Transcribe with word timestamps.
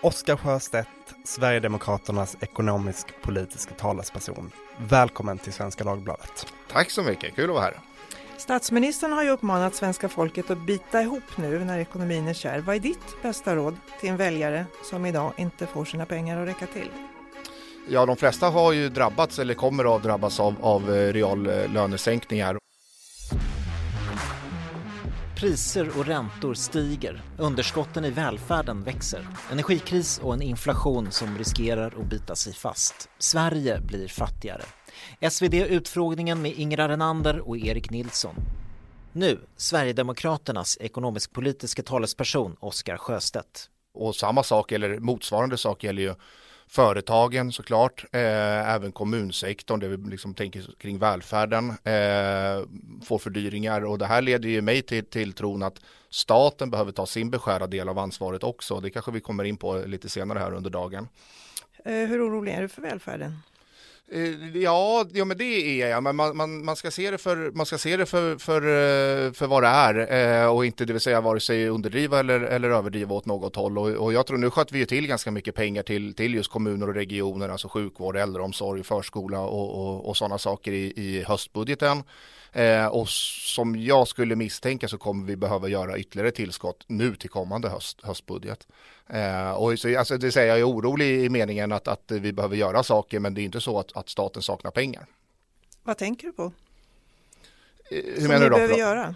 Oskar 0.00 0.36
Sjöstedt, 0.36 0.88
Sverigedemokraternas 1.24 2.36
ekonomisk-politiska 2.40 3.74
talesperson. 3.74 4.50
Välkommen 4.78 5.38
till 5.38 5.52
Svenska 5.52 5.84
Dagbladet. 5.84 6.46
Tack 6.72 6.90
så 6.90 7.02
mycket, 7.02 7.34
kul 7.34 7.50
att 7.50 7.54
vara 7.54 7.64
här. 7.64 7.78
Statsministern 8.36 9.12
har 9.12 9.22
ju 9.22 9.30
uppmanat 9.30 9.74
svenska 9.74 10.08
folket 10.08 10.50
att 10.50 10.66
bita 10.66 11.02
ihop 11.02 11.36
nu 11.36 11.64
när 11.64 11.78
ekonomin 11.78 12.28
är 12.28 12.34
kärv. 12.34 12.64
Vad 12.64 12.76
är 12.76 12.80
ditt 12.80 13.22
bästa 13.22 13.56
råd 13.56 13.76
till 14.00 14.08
en 14.08 14.16
väljare 14.16 14.66
som 14.82 15.06
idag 15.06 15.32
inte 15.36 15.66
får 15.66 15.84
sina 15.84 16.06
pengar 16.06 16.42
att 16.42 16.48
räcka 16.48 16.66
till? 16.66 16.90
Ja, 17.88 18.06
de 18.06 18.16
flesta 18.16 18.48
har 18.48 18.72
ju 18.72 18.88
drabbats 18.88 19.38
eller 19.38 19.54
kommer 19.54 19.96
att 19.96 20.02
drabbas 20.02 20.40
av, 20.40 20.54
av 20.60 20.94
eh, 20.94 21.12
reallönesänkningar. 21.12 22.58
Priser 25.44 25.98
och 25.98 26.06
räntor 26.06 26.54
stiger, 26.54 27.22
underskotten 27.38 28.04
i 28.04 28.10
välfärden 28.10 28.82
växer, 28.82 29.28
energikris 29.52 30.18
och 30.18 30.34
en 30.34 30.42
inflation 30.42 31.10
som 31.10 31.38
riskerar 31.38 31.86
att 31.86 32.06
bita 32.06 32.34
sig 32.34 32.52
fast. 32.52 33.08
Sverige 33.18 33.80
blir 33.80 34.08
fattigare. 34.08 34.62
SvD-utfrågningen 35.30 36.42
med 36.42 36.52
Ingrar 36.52 36.88
Renander 36.88 37.48
och 37.48 37.58
Erik 37.58 37.90
Nilsson. 37.90 38.34
Nu, 39.12 39.40
Sverigedemokraternas 39.56 40.78
ekonomisk-politiska 40.80 41.82
talesperson 41.82 42.56
Oskar 42.60 42.96
Sjöstedt. 42.96 43.70
Och 43.94 44.16
samma 44.16 44.42
sak 44.42 44.72
eller 44.72 44.98
motsvarande 44.98 45.56
sak 45.56 45.84
gäller 45.84 46.02
ju 46.02 46.14
företagen 46.68 47.52
såklart, 47.52 48.04
eh, 48.12 48.74
även 48.74 48.92
kommunsektorn 48.92 49.80
där 49.80 49.88
vi 49.88 50.10
liksom 50.10 50.34
tänker 50.34 50.64
kring 50.78 50.98
välfärden 50.98 51.70
eh, 51.70 52.66
får 53.04 53.18
fördyringar 53.18 53.84
och 53.84 53.98
det 53.98 54.06
här 54.06 54.22
leder 54.22 54.48
ju 54.48 54.60
mig 54.62 54.82
till, 54.82 55.04
till 55.04 55.32
tron 55.32 55.62
att 55.62 55.80
staten 56.10 56.70
behöver 56.70 56.92
ta 56.92 57.06
sin 57.06 57.30
beskärda 57.30 57.66
del 57.66 57.88
av 57.88 57.98
ansvaret 57.98 58.42
också. 58.42 58.80
Det 58.80 58.90
kanske 58.90 59.12
vi 59.12 59.20
kommer 59.20 59.44
in 59.44 59.56
på 59.56 59.82
lite 59.86 60.08
senare 60.08 60.38
här 60.38 60.54
under 60.54 60.70
dagen. 60.70 61.08
Eh, 61.84 61.92
hur 61.92 62.28
orolig 62.28 62.52
är 62.52 62.62
du 62.62 62.68
för 62.68 62.82
välfärden? 62.82 63.38
Eh, 64.12 64.56
ja, 64.56 65.06
ja, 65.12 65.24
men 65.24 65.36
det 65.38 65.82
är 65.82 65.88
jag. 65.88 66.02
Men 66.02 66.16
man, 66.16 66.36
man, 66.36 66.64
man 66.64 66.76
ska 66.76 66.90
se 66.90 67.10
det 67.10 67.18
för, 67.18 67.50
man 67.50 67.66
ska 67.66 67.78
se 67.78 67.96
det 67.96 68.06
för, 68.06 68.38
för, 68.38 68.62
eh, 68.62 69.32
för 69.32 69.46
vad 69.46 69.62
det 69.62 69.68
är 69.68 70.42
eh, 70.42 70.46
och 70.46 70.66
inte 70.66 70.84
det 70.84 70.92
vill 70.92 71.00
säga 71.00 71.20
vare 71.20 71.40
sig 71.40 71.68
underdriva 71.68 72.20
eller, 72.20 72.40
eller 72.40 72.70
överdriva 72.70 73.14
åt 73.14 73.26
något 73.26 73.56
håll. 73.56 73.78
Och, 73.78 73.88
och 73.88 74.12
jag 74.12 74.26
tror 74.26 74.38
nu 74.38 74.50
sköt 74.50 74.72
vi 74.72 74.78
ju 74.78 74.86
till 74.86 75.06
ganska 75.06 75.30
mycket 75.30 75.54
pengar 75.54 75.82
till, 75.82 76.14
till 76.14 76.34
just 76.34 76.50
kommuner 76.50 76.88
och 76.88 76.94
regioner, 76.94 77.48
alltså 77.48 77.68
sjukvård, 77.68 78.16
äldreomsorg, 78.16 78.82
förskola 78.82 79.40
och, 79.40 79.80
och, 79.80 80.08
och 80.08 80.16
sådana 80.16 80.38
saker 80.38 80.72
i, 80.72 80.92
i 80.96 81.24
höstbudgeten. 81.26 82.02
Eh, 82.52 82.86
och 82.86 83.08
som 83.08 83.76
jag 83.76 84.08
skulle 84.08 84.36
misstänka 84.36 84.88
så 84.88 84.98
kommer 84.98 85.26
vi 85.26 85.36
behöva 85.36 85.68
göra 85.68 85.98
ytterligare 85.98 86.30
tillskott 86.30 86.84
nu 86.86 87.16
till 87.16 87.30
kommande 87.30 87.68
höst, 87.68 88.00
höstbudget. 88.02 88.66
Eh, 89.10 89.50
och 89.50 89.78
så, 89.78 89.98
alltså, 89.98 90.18
det 90.18 90.32
säger 90.32 90.48
jag 90.48 90.58
är 90.58 90.68
orolig 90.68 91.24
i 91.24 91.28
meningen 91.28 91.72
att, 91.72 91.88
att 91.88 92.04
vi 92.10 92.32
behöver 92.32 92.56
göra 92.56 92.82
saker 92.82 93.20
men 93.20 93.34
det 93.34 93.40
är 93.40 93.44
inte 93.44 93.60
så 93.60 93.78
att, 93.78 93.96
att 93.96 94.08
staten 94.08 94.42
saknar 94.42 94.70
pengar. 94.70 95.06
Vad 95.82 95.98
tänker 95.98 96.26
du 96.26 96.32
på? 96.32 96.42
Eh, 96.42 96.50
hur 98.04 98.14
Som 98.16 98.28
menar 98.28 98.40
du 98.44 98.48
då? 98.50 98.54
behöver 98.56 98.76
göra? 98.76 99.14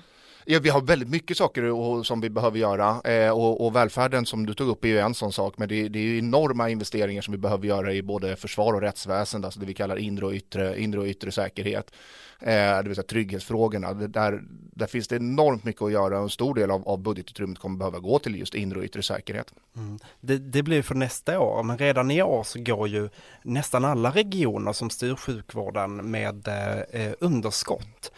Ja, 0.50 0.58
vi 0.62 0.68
har 0.68 0.80
väldigt 0.80 1.08
mycket 1.08 1.36
saker 1.36 1.62
och, 1.62 2.06
som 2.06 2.20
vi 2.20 2.30
behöver 2.30 2.58
göra 2.58 3.00
eh, 3.04 3.30
och, 3.30 3.66
och 3.66 3.76
välfärden 3.76 4.26
som 4.26 4.46
du 4.46 4.54
tog 4.54 4.68
upp 4.68 4.84
är 4.84 4.88
ju 4.88 4.98
en 4.98 5.14
sån 5.14 5.32
sak 5.32 5.58
men 5.58 5.68
det, 5.68 5.88
det 5.88 5.98
är 5.98 6.02
ju 6.02 6.18
enorma 6.18 6.70
investeringar 6.70 7.22
som 7.22 7.32
vi 7.32 7.38
behöver 7.38 7.66
göra 7.66 7.92
i 7.92 8.02
både 8.02 8.36
försvar 8.36 8.72
och 8.72 8.80
rättsväsende, 8.80 9.46
alltså 9.46 9.60
det 9.60 9.66
vi 9.66 9.74
kallar 9.74 9.96
inre 9.96 10.26
och 10.26 10.32
yttre, 10.32 10.80
inre 10.80 11.00
och 11.00 11.06
yttre 11.06 11.32
säkerhet. 11.32 11.92
Eh, 12.40 12.48
det 12.48 12.82
vill 12.82 12.94
säga 12.94 13.06
trygghetsfrågorna. 13.06 13.94
Det, 13.94 14.06
där, 14.06 14.42
där 14.50 14.86
finns 14.86 15.08
det 15.08 15.16
enormt 15.16 15.64
mycket 15.64 15.82
att 15.82 15.92
göra 15.92 16.16
och 16.16 16.22
en 16.22 16.30
stor 16.30 16.54
del 16.54 16.70
av, 16.70 16.88
av 16.88 16.98
budgetutrymmet 16.98 17.58
kommer 17.58 17.78
behöva 17.78 17.98
gå 17.98 18.18
till 18.18 18.38
just 18.38 18.54
inre 18.54 18.78
och 18.78 18.84
yttre 18.84 19.02
säkerhet. 19.02 19.54
Mm. 19.76 19.98
Det, 20.20 20.38
det 20.38 20.62
blir 20.62 20.82
för 20.82 20.94
nästa 20.94 21.40
år, 21.40 21.62
men 21.62 21.78
redan 21.78 22.10
i 22.10 22.22
år 22.22 22.42
så 22.42 22.60
går 22.60 22.88
ju 22.88 23.08
nästan 23.42 23.84
alla 23.84 24.10
regioner 24.10 24.72
som 24.72 24.90
styr 24.90 25.14
sjukvården 25.14 26.10
med 26.10 26.48
eh, 26.92 27.12
underskott. 27.20 28.12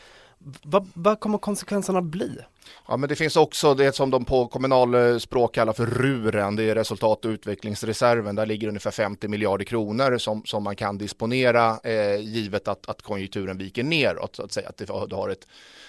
Vad, 0.62 0.88
vad 0.94 1.20
kommer 1.20 1.38
konsekvenserna 1.38 2.02
bli? 2.02 2.38
Ja, 2.88 2.96
men 2.96 3.08
det 3.08 3.16
finns 3.16 3.36
också 3.36 3.74
det 3.74 3.94
som 3.94 4.10
de 4.10 4.24
på 4.24 4.46
kommunalspråk 4.46 5.56
eh, 5.56 5.60
kallar 5.60 5.72
för 5.72 5.86
RURen, 5.86 6.56
det 6.56 6.64
är 6.64 6.74
resultat 6.74 7.24
och 7.24 7.28
utvecklingsreserven. 7.28 8.34
Där 8.34 8.46
ligger 8.46 8.68
ungefär 8.68 8.90
50 8.90 9.28
miljarder 9.28 9.64
kronor 9.64 10.18
som, 10.18 10.44
som 10.44 10.62
man 10.62 10.76
kan 10.76 10.98
disponera 10.98 11.78
eh, 11.84 12.16
givet 12.16 12.68
att, 12.68 12.88
att 12.88 13.02
konjunkturen 13.02 13.58
viker 13.58 13.82
neråt, 13.82 14.36
så 14.36 14.42
att 14.42 14.52
säga. 14.52 14.68
Att 14.68 14.76
det, 14.76 14.84
du 14.84 15.14
har 15.14 15.28
ett, 15.28 15.46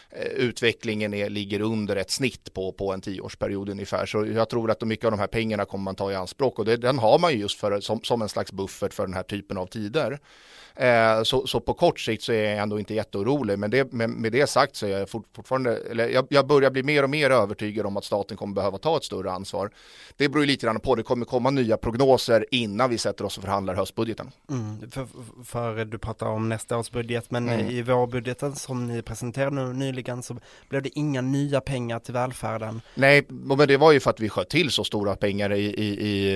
eh, 0.10 0.26
utvecklingen 0.26 1.14
är, 1.14 1.30
ligger 1.30 1.62
under 1.62 1.96
ett 1.96 2.12
snitt 2.12 2.54
på, 2.54 2.72
på 2.72 2.94
en 2.94 3.02
tioårsperiod 3.02 3.70
ungefär. 3.70 4.06
Så 4.06 4.26
jag 4.26 4.50
tror 4.50 4.72
att 4.72 4.82
mycket 4.82 5.06
av 5.06 5.12
de 5.12 5.20
här 5.20 5.28
pengarna 5.28 5.66
kommer 5.66 5.84
man 5.84 5.96
ta 5.96 6.12
i 6.12 6.16
anspråk 6.16 6.60
och 6.60 6.66
det, 6.66 6.78
den 6.78 7.00
har 7.00 7.20
man 7.20 7.34
ju 7.34 7.40
just 7.40 7.60
för, 7.60 7.80
som, 7.80 8.04
som 8.04 8.22
en 8.22 8.30
slags 8.30 8.52
buffert 8.52 8.94
för 8.94 9.06
den 9.06 9.14
här 9.14 9.24
typen 9.24 9.58
av 9.58 9.66
tider. 9.66 10.20
Eh, 10.76 11.24
så, 11.24 11.48
så 11.48 11.60
på 11.60 11.74
kort 11.74 12.00
sikt 12.00 12.24
så 12.24 12.34
är 12.34 12.50
jag 12.50 12.58
ändå 12.58 12.80
inte 12.80 12.94
jätteorolig, 12.94 13.60
men 13.60 13.72
det, 13.72 13.94
med, 13.94 14.10
med 14.10 14.32
det 14.32 14.48
sagt 14.48 14.76
så 14.76 14.86
är 14.86 15.00
jag 15.00 15.10
fort, 15.10 15.26
fortfarande, 15.36 15.78
eller 15.78 16.10
jag, 16.10 16.28
jag 16.30 16.48
börjar 16.48 16.71
bli 16.72 16.84
mer 16.84 17.04
och 17.04 17.10
mer 17.10 17.30
övertygad 17.30 17.86
om 17.86 17.98
att 17.98 18.06
staten 18.06 18.38
kommer 18.38 18.54
behöva 18.54 18.78
ta 18.78 18.98
ett 18.98 19.04
större 19.04 19.32
ansvar. 19.32 19.70
Det 20.18 20.30
beror 20.30 20.44
ju 20.44 20.48
lite 20.48 20.66
grann 20.66 20.80
på, 20.80 20.96
det 20.96 21.04
kommer 21.04 21.26
komma 21.26 21.50
nya 21.50 21.78
prognoser 21.78 22.46
innan 22.52 22.90
vi 22.90 22.98
sätter 22.98 23.26
oss 23.26 23.38
och 23.38 23.44
förhandlar 23.44 23.76
höstbudgeten. 23.76 24.32
Mm, 24.50 24.92
för, 24.92 25.08
för 25.46 25.86
du 25.86 25.98
pratar 25.98 26.28
om 26.28 26.50
nästa 26.50 26.78
års 26.78 26.92
budget, 26.92 27.32
men 27.32 27.50
Mm. 27.50 27.70
i 27.70 27.82
vårbudgeten 27.82 28.56
som 28.56 28.88
ni 28.88 29.02
presenterade 29.02 29.56
nu 29.56 29.74
nyligen 29.74 30.24
så 30.24 30.38
blev 30.70 30.82
det 30.82 31.00
inga 31.00 31.22
nya 31.22 31.62
pengar 31.62 32.00
till 32.00 32.14
välfärden. 32.14 32.82
Nej, 32.96 33.26
men 33.28 33.68
det 33.68 33.78
var 33.78 33.92
ju 33.92 34.00
för 34.00 34.10
att 34.10 34.20
vi 34.20 34.30
sköt 34.30 34.50
till 34.50 34.72
så 34.72 34.84
stora 34.84 35.16
pengar 35.16 35.54
i, 35.54 35.66
i, 35.66 36.08
i, 36.08 36.32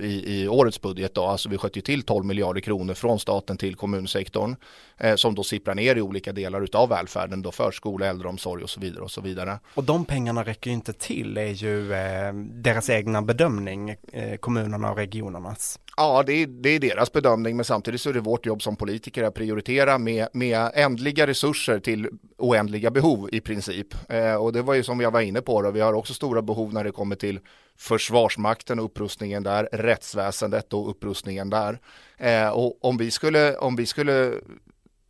i, 0.00 0.42
i 0.42 0.48
årets 0.48 0.80
budget 0.80 1.14
då. 1.14 1.24
Alltså 1.24 1.48
vi 1.48 1.58
sköt 1.58 1.76
ju 1.76 1.80
till 1.80 2.02
12 2.02 2.24
miljarder 2.24 2.60
kronor 2.60 2.94
från 2.94 3.18
staten 3.18 3.56
till 3.56 3.74
kommunsektorn 3.76 4.56
eh, 4.96 5.16
som 5.16 5.34
då 5.34 5.42
sipprar 5.42 5.74
ner 5.74 5.96
i 5.96 6.00
olika 6.00 6.32
delar 6.32 6.62
utav 6.62 6.88
välfärden 6.88 7.42
då 7.42 7.52
förskola, 7.52 8.06
äldreomsorg 8.06 8.62
och 8.62 8.70
så 8.70 8.80
vidare 8.80 9.04
och 9.04 9.10
så 9.10 9.20
vidare. 9.20 9.58
Och 9.76 9.84
de 9.84 10.04
pengarna 10.04 10.44
räcker 10.44 10.70
ju 10.70 10.74
inte 10.74 10.92
till, 10.92 11.38
är 11.38 11.46
ju 11.46 11.92
eh, 11.92 12.32
deras 12.34 12.90
egna 12.90 13.22
bedömning, 13.22 13.90
eh, 14.12 14.36
kommunerna 14.36 14.90
och 14.90 14.96
regionernas. 14.96 15.78
Ja, 15.96 16.22
det 16.26 16.32
är, 16.32 16.46
det 16.46 16.68
är 16.68 16.80
deras 16.80 17.12
bedömning, 17.12 17.56
men 17.56 17.64
samtidigt 17.64 18.00
så 18.00 18.08
är 18.08 18.14
det 18.14 18.20
vårt 18.20 18.46
jobb 18.46 18.62
som 18.62 18.76
politiker 18.76 19.22
att 19.22 19.34
prioritera 19.34 19.98
med, 19.98 20.28
med 20.32 20.70
ändliga 20.74 21.26
resurser 21.26 21.78
till 21.78 22.08
oändliga 22.38 22.90
behov 22.90 23.28
i 23.32 23.40
princip. 23.40 24.10
Eh, 24.10 24.34
och 24.34 24.52
det 24.52 24.62
var 24.62 24.74
ju 24.74 24.82
som 24.82 25.00
jag 25.00 25.10
var 25.10 25.20
inne 25.20 25.40
på, 25.40 25.62
då, 25.62 25.70
vi 25.70 25.80
har 25.80 25.92
också 25.92 26.14
stora 26.14 26.42
behov 26.42 26.74
när 26.74 26.84
det 26.84 26.92
kommer 26.92 27.16
till 27.16 27.40
försvarsmakten 27.78 28.78
och 28.78 28.84
upprustningen 28.84 29.42
där, 29.42 29.68
rättsväsendet 29.72 30.72
och 30.72 30.90
upprustningen 30.90 31.50
där. 31.50 31.78
Eh, 32.18 32.48
och 32.48 32.84
om 32.84 32.96
vi 32.96 33.10
skulle, 33.10 33.56
om 33.56 33.76
vi 33.76 33.86
skulle 33.86 34.32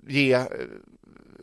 ge 0.07 0.33
eh, 0.33 0.45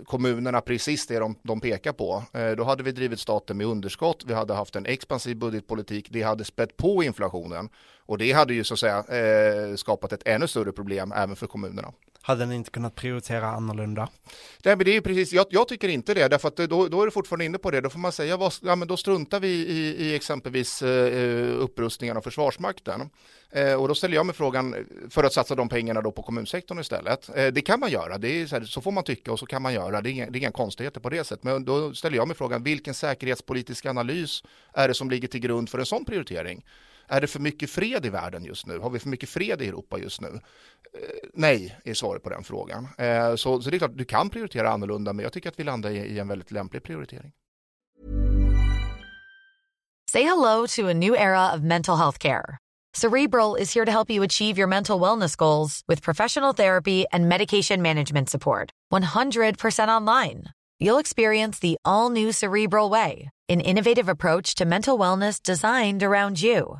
kommunerna 0.05 0.61
precis 0.61 1.07
det 1.07 1.19
de, 1.19 1.35
de 1.43 1.61
pekar 1.61 1.93
på. 1.93 2.23
Eh, 2.33 2.51
då 2.51 2.63
hade 2.63 2.83
vi 2.83 2.91
drivit 2.91 3.19
staten 3.19 3.57
med 3.57 3.67
underskott, 3.67 4.23
vi 4.27 4.33
hade 4.33 4.53
haft 4.53 4.75
en 4.75 4.85
expansiv 4.85 5.37
budgetpolitik, 5.37 6.07
det 6.09 6.21
hade 6.21 6.43
spett 6.43 6.77
på 6.77 7.03
inflationen 7.03 7.69
och 8.05 8.17
det 8.17 8.31
hade 8.31 8.53
ju 8.53 8.63
så 8.63 8.73
att 8.73 8.79
säga 8.79 8.97
eh, 8.97 9.75
skapat 9.75 10.13
ett 10.13 10.27
ännu 10.27 10.47
större 10.47 10.71
problem 10.71 11.11
även 11.15 11.35
för 11.35 11.47
kommunerna. 11.47 11.93
Hade 12.25 12.45
ni 12.45 12.55
inte 12.55 12.71
kunnat 12.71 12.95
prioritera 12.95 13.47
annorlunda? 13.47 14.09
Nej, 14.65 14.75
men 14.75 14.85
det 14.85 14.91
är 14.91 14.93
ju 14.93 15.01
precis, 15.01 15.33
jag, 15.33 15.45
jag 15.49 15.67
tycker 15.67 15.87
inte 15.87 16.13
det, 16.13 16.27
därför 16.27 16.47
att 16.47 16.55
då, 16.55 16.87
då 16.87 17.01
är 17.01 17.05
du 17.05 17.11
fortfarande 17.11 17.45
inne 17.45 17.57
på 17.57 17.71
det, 17.71 17.81
då 17.81 17.89
får 17.89 17.99
man 17.99 18.11
säga, 18.11 18.37
vad, 18.37 18.53
ja, 18.61 18.75
men 18.75 18.87
då 18.87 18.97
struntar 18.97 19.39
vi 19.39 19.47
i, 19.47 20.05
i 20.05 20.15
exempelvis 20.15 20.81
eh, 20.81 21.13
eh, 21.13 21.59
upprustningen 21.59 22.17
av 22.17 22.21
Försvarsmakten. 22.21 23.09
Eh, 23.51 23.73
och 23.73 23.87
då 23.87 23.95
ställer 23.95 24.15
jag 24.15 24.25
mig 24.25 24.35
frågan, 24.35 24.75
för 25.09 25.23
att 25.23 25.33
satsa 25.33 25.55
de 25.55 25.69
pengarna 25.69 26.01
då 26.01 26.11
på 26.11 26.23
kommunsektorn 26.23 26.79
istället. 26.79 27.29
Eh, 27.35 27.47
det 27.47 27.61
kan 27.61 27.79
man 27.79 27.91
göra, 27.91 28.17
det 28.17 28.41
är 28.41 28.47
så, 28.47 28.55
här, 28.55 28.63
så 28.63 28.81
får 28.81 28.91
man 28.91 29.03
tycka 29.03 29.31
och 29.31 29.39
så 29.39 29.45
kan 29.45 29.61
man 29.61 29.73
göra, 29.73 30.01
det 30.01 30.09
är, 30.09 30.11
inga, 30.11 30.29
det 30.29 30.37
är 30.37 30.39
inga 30.39 30.51
konstigheter 30.51 30.99
på 30.99 31.09
det 31.09 31.23
sättet. 31.23 31.43
Men 31.43 31.65
då 31.65 31.93
ställer 31.93 32.17
jag 32.17 32.27
mig 32.27 32.37
frågan, 32.37 32.63
vilken 32.63 32.93
säkerhetspolitisk 32.93 33.85
analys 33.85 34.43
är 34.73 34.87
det 34.87 34.93
som 34.93 35.09
ligger 35.09 35.27
till 35.27 35.39
grund 35.39 35.69
för 35.69 35.79
en 35.79 35.85
sån 35.85 36.05
prioritering? 36.05 36.63
Är 37.07 37.21
det 37.21 37.27
för 37.27 37.39
mycket 37.39 37.69
fred 37.69 38.05
i 38.05 38.09
världen 38.09 38.45
just 38.45 38.65
nu? 38.65 38.79
Har 38.79 38.89
vi 38.89 38.99
för 38.99 39.09
mycket 39.09 39.29
fred 39.29 39.61
i 39.61 39.67
Europa 39.67 39.99
just 39.99 40.21
nu? 40.21 40.27
Eh, 40.27 41.29
nej, 41.33 41.77
är 41.85 41.93
svaret 41.93 42.23
på 42.23 42.29
den 42.29 42.43
frågan. 42.43 42.87
Eh, 42.97 43.35
så, 43.35 43.61
så 43.61 43.69
det 43.69 43.77
är 43.77 43.79
klart, 43.79 43.97
du 43.97 44.05
kan 44.05 44.29
prioritera 44.29 44.69
annorlunda, 44.69 45.13
men 45.13 45.23
jag 45.23 45.33
tycker 45.33 45.49
att 45.49 45.59
vi 45.59 45.63
landar 45.63 45.89
i, 45.89 45.97
i 45.97 46.19
en 46.19 46.27
väldigt 46.27 46.51
lämplig 46.51 46.83
prioritering. 46.83 47.31
Say 50.11 50.23
hello 50.23 50.67
to 50.67 50.89
a 50.89 50.93
new 50.93 51.15
era 51.15 51.55
of 51.55 51.61
mental 51.61 51.97
health 51.97 52.19
care. 52.19 52.57
Cerebral 52.95 53.55
is 53.55 53.73
here 53.73 53.85
to 53.85 53.91
help 53.91 54.11
you 54.11 54.21
achieve 54.23 54.59
your 54.59 54.67
mental 54.67 54.99
wellness 54.99 55.35
goals 55.35 55.81
with 55.87 56.03
professional 56.03 56.53
therapy 56.53 57.05
and 57.11 57.27
medication 57.27 57.81
management 57.81 58.29
support. 58.29 58.69
100% 58.93 59.87
online. 59.87 60.43
You'll 60.79 60.99
experience 60.99 61.57
the 61.59 61.77
all 61.83 62.11
new 62.11 62.31
Cerebral 62.31 62.91
Way, 62.91 63.29
an 63.49 63.61
innovative 63.61 64.09
approach 64.09 64.53
to 64.55 64.65
mental 64.65 64.99
wellness 64.99 65.41
designed 65.41 66.03
around 66.03 66.41
you. 66.41 66.79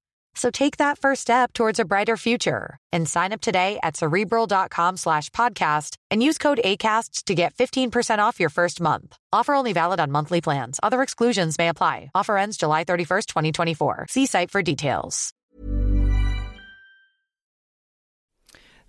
So 0.33 0.49
take 0.49 0.77
that 0.77 0.97
first 0.97 1.21
step 1.21 1.53
towards 1.53 1.79
a 1.79 1.85
brighter 1.85 2.17
future 2.17 2.77
and 2.91 3.07
sign 3.07 3.33
up 3.33 3.41
today 3.41 3.79
at 3.83 3.97
cerebral.com 3.97 4.97
slash 4.97 5.29
podcast 5.31 5.95
and 6.09 6.23
use 6.23 6.37
code 6.37 6.61
ACasts 6.63 7.23
to 7.25 7.35
get 7.35 7.53
15% 7.55 8.19
off 8.19 8.39
your 8.39 8.49
first 8.49 8.81
month. 8.81 9.17
Offer 9.33 9.53
only 9.53 9.73
valid 9.73 9.99
on 9.99 10.11
monthly 10.11 10.41
plans. 10.41 10.79
Other 10.81 11.01
exclusions 11.01 11.57
may 11.57 11.67
apply. 11.67 12.11
Offer 12.15 12.37
ends 12.37 12.57
July 12.57 12.83
31st, 12.85 13.25
2024. 13.27 14.05
See 14.09 14.25
site 14.25 14.51
for 14.51 14.61
details. 14.61 15.33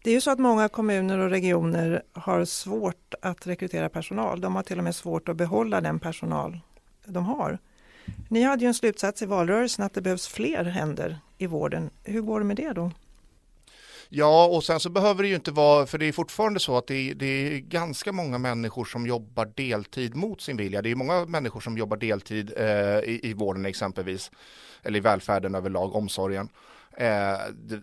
Det 0.05 0.11
är 0.11 0.15
ju 0.15 0.21
så 0.21 0.31
att 0.31 0.38
många 0.38 0.69
kommuner 0.69 1.19
och 1.19 1.31
regioner 1.31 2.03
har 2.12 2.45
svårt 2.45 3.15
att 3.23 3.47
rekrytera 3.47 3.88
personal. 3.88 4.41
De 4.41 4.56
har 4.56 4.62
till 4.62 4.79
och 4.79 4.85
med 4.85 4.95
svårt 4.95 5.29
att 5.29 5.37
behålla 5.37 5.81
den 5.81 5.99
personal 5.99 6.61
de 7.06 7.25
har. 7.25 7.59
Ni 8.28 8.43
hade 8.43 8.62
ju 8.62 8.69
en 8.69 8.75
slutsats 8.75 9.22
i 9.22 9.26
valrörelsen 9.26 9.84
att 9.84 9.94
det 9.94 10.02
behövs 10.02 10.28
fler 10.28 10.64
händer 10.64 11.19
i 11.38 11.46
vården. 11.46 11.90
Hur 12.04 12.20
går 12.20 12.40
det 12.40 12.46
med 12.46 12.56
det 12.56 12.72
då? 12.72 12.90
Ja, 14.14 14.46
och 14.46 14.64
sen 14.64 14.81
så 14.81 14.90
behöver 14.90 15.22
det 15.22 15.28
ju 15.28 15.34
inte 15.34 15.50
vara, 15.50 15.87
för 15.87 15.99
det 15.99 16.06
är 16.06 16.12
fortfarande 16.12 16.60
så 16.60 16.76
att 16.76 16.87
det 16.87 17.10
är, 17.10 17.14
det 17.14 17.26
är, 17.26 17.58
ganska 17.58 18.12
många 18.12 18.38
människor 18.38 18.84
som 18.84 19.06
jobbar 19.06 19.52
deltid 19.56 20.14
mot 20.16 20.40
sin 20.40 20.56
vilja. 20.56 20.82
Det 20.82 20.90
är 20.90 20.94
många 20.94 21.25
människor 21.25 21.60
som 21.60 21.78
jobbar 21.78 21.96
deltid 21.96 22.52
eh, 22.56 22.66
i, 22.99 23.20
i 23.22 23.32
vården 23.32 23.66
exempelvis, 23.66 24.31
eller 24.82 24.99
i 24.99 25.00
välfärden 25.00 25.54
överlag, 25.54 25.94
omsorgen. 25.94 26.49
Eh, 26.97 27.39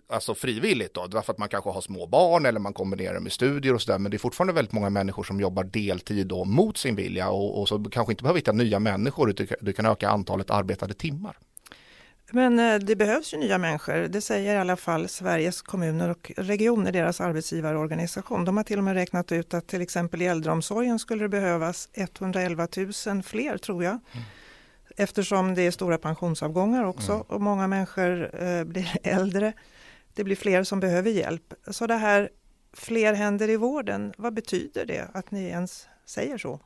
alltså 0.08 0.34
frivilligt 0.34 0.94
då, 0.94 1.06
därför 1.06 1.32
att 1.32 1.38
man 1.38 1.48
kanske 1.48 1.70
har 1.70 1.80
små 1.80 2.06
barn 2.06 2.46
eller 2.46 2.60
man 2.60 2.72
kombinerar 2.72 3.20
med 3.20 3.32
studier 3.32 3.74
och 3.74 3.82
sådär. 3.82 3.98
Men 3.98 4.10
det 4.10 4.16
är 4.16 4.18
fortfarande 4.18 4.52
väldigt 4.52 4.72
många 4.72 4.90
människor 4.90 5.22
som 5.22 5.40
jobbar 5.40 5.64
deltid 5.64 6.26
då 6.26 6.44
mot 6.44 6.76
sin 6.76 6.96
vilja 6.96 7.28
och, 7.30 7.60
och 7.60 7.68
så 7.68 7.84
kanske 7.84 8.12
inte 8.12 8.22
behöver 8.22 8.38
hitta 8.38 8.52
nya 8.52 8.78
människor 8.78 9.30
utan 9.30 9.46
du 9.60 9.72
kan 9.72 9.86
öka 9.86 10.08
antalet 10.08 10.50
arbetade 10.50 10.94
timmar. 10.94 11.36
Men 12.32 12.58
eh, 12.58 12.78
det 12.78 12.96
behövs 12.96 13.34
ju 13.34 13.38
nya 13.38 13.58
människor. 13.58 13.94
Det 13.94 14.20
säger 14.20 14.54
i 14.54 14.58
alla 14.58 14.76
fall 14.76 15.08
Sveriges 15.08 15.62
kommuner 15.62 16.08
och 16.08 16.32
regioner, 16.36 16.92
deras 16.92 17.20
arbetsgivarorganisation. 17.20 18.44
De 18.44 18.56
har 18.56 18.64
till 18.64 18.78
och 18.78 18.84
med 18.84 18.94
räknat 18.94 19.32
ut 19.32 19.54
att 19.54 19.66
till 19.66 19.82
exempel 19.82 20.22
i 20.22 20.26
äldreomsorgen 20.26 20.98
skulle 20.98 21.24
det 21.24 21.28
behövas 21.28 21.88
111 21.94 22.68
000 23.06 23.22
fler 23.22 23.58
tror 23.58 23.84
jag. 23.84 23.98
Mm. 24.12 24.24
Eftersom 25.00 25.54
det 25.54 25.62
är 25.62 25.70
stora 25.70 25.98
pensionsavgångar 25.98 26.84
också 26.84 27.12
mm. 27.12 27.24
och 27.28 27.40
många 27.40 27.66
människor 27.66 28.42
eh, 28.42 28.64
blir 28.64 28.96
äldre. 29.02 29.52
Det 30.14 30.24
blir 30.24 30.36
fler 30.36 30.64
som 30.64 30.80
behöver 30.80 31.10
hjälp. 31.10 31.54
Så 31.66 31.86
det 31.86 31.94
här 31.94 32.30
fler 32.72 33.12
händer 33.14 33.50
i 33.50 33.56
vården, 33.56 34.12
vad 34.16 34.34
betyder 34.34 34.86
det 34.86 35.08
att 35.14 35.30
ni 35.30 35.44
ens 35.44 35.86
säger 36.04 36.38
så? 36.38 36.60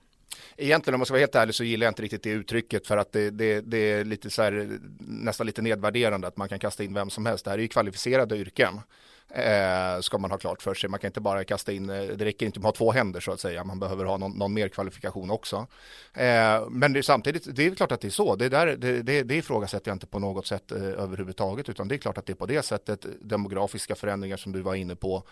Egentligen 0.57 0.95
om 0.95 0.99
man 0.99 1.07
ska 1.07 1.13
vara 1.13 1.21
helt 1.21 1.35
ärlig 1.35 1.55
så 1.55 1.65
gillar 1.65 1.87
jag 1.87 1.91
inte 1.91 2.03
riktigt 2.03 2.23
det 2.23 2.31
uttrycket 2.31 2.87
för 2.87 2.97
att 2.97 3.13
det, 3.13 3.31
det, 3.31 3.61
det 3.61 3.79
är 3.79 4.05
lite 4.05 4.31
så 4.31 4.43
här, 4.43 4.79
nästan 4.99 5.47
lite 5.47 5.63
nedvärderande 5.63 6.27
att 6.27 6.37
man 6.37 6.49
kan 6.49 6.59
kasta 6.59 6.85
in 6.85 6.95
vem 6.95 7.11
som 7.11 7.27
helst. 7.27 7.45
Det 7.45 7.51
här 7.51 7.59
är 7.59 7.63
ju 7.63 7.69
kvalificerade 7.69 8.37
yrken. 8.37 8.81
Eh, 9.29 10.01
ska 10.01 10.19
man 10.19 10.31
ha 10.31 10.39
klart 10.39 10.63
för 10.63 10.75
sig. 10.75 10.91
Man 10.91 11.01
kan 11.01 11.09
inte 11.09 11.21
bara 11.21 11.45
kasta 11.45 11.73
in, 11.73 11.91
eh, 11.91 12.03
det 12.03 12.25
räcker 12.25 12.47
inte 12.47 12.61
med 12.61 12.69
att 12.69 12.77
ha 12.77 12.87
två 12.87 12.93
händer 12.93 13.21
så 13.21 13.33
att 13.33 13.41
säga, 13.41 13.65
man 13.65 13.79
behöver 13.79 14.05
ha 14.05 14.17
någon, 14.17 14.33
någon 14.33 14.55
mer 14.55 14.69
kvalifikation 14.69 15.31
också. 15.31 15.67
Eh, 16.15 16.69
men 16.71 16.93
det 16.93 16.99
är 16.99 17.03
samtidigt, 17.03 17.57
det 17.57 17.67
är 17.67 17.75
klart 17.75 17.93
att 17.93 18.01
det 18.01 18.09
är 18.09 18.11
så, 18.11 18.37
det, 18.37 18.49
där, 18.49 18.67
det, 18.67 19.03
det, 19.03 19.23
det 19.23 19.35
ifrågasätter 19.35 19.91
jag 19.91 19.95
inte 19.95 20.07
på 20.07 20.19
något 20.19 20.47
sätt 20.47 20.73
eh, 20.73 20.83
överhuvudtaget, 20.83 21.69
utan 21.69 21.89
det 21.89 21.95
är 21.95 21.99
klart 21.99 22.19
att 22.19 22.27
det 22.27 22.33
är 22.33 22.35
på 22.35 22.47
det 22.47 22.63
sättet, 22.63 23.07
demografiska 23.21 23.95
förändringar 23.95 24.37
som 24.37 24.53
du 24.53 24.61
var 24.61 24.75
inne 24.75 24.97
på 24.97 25.23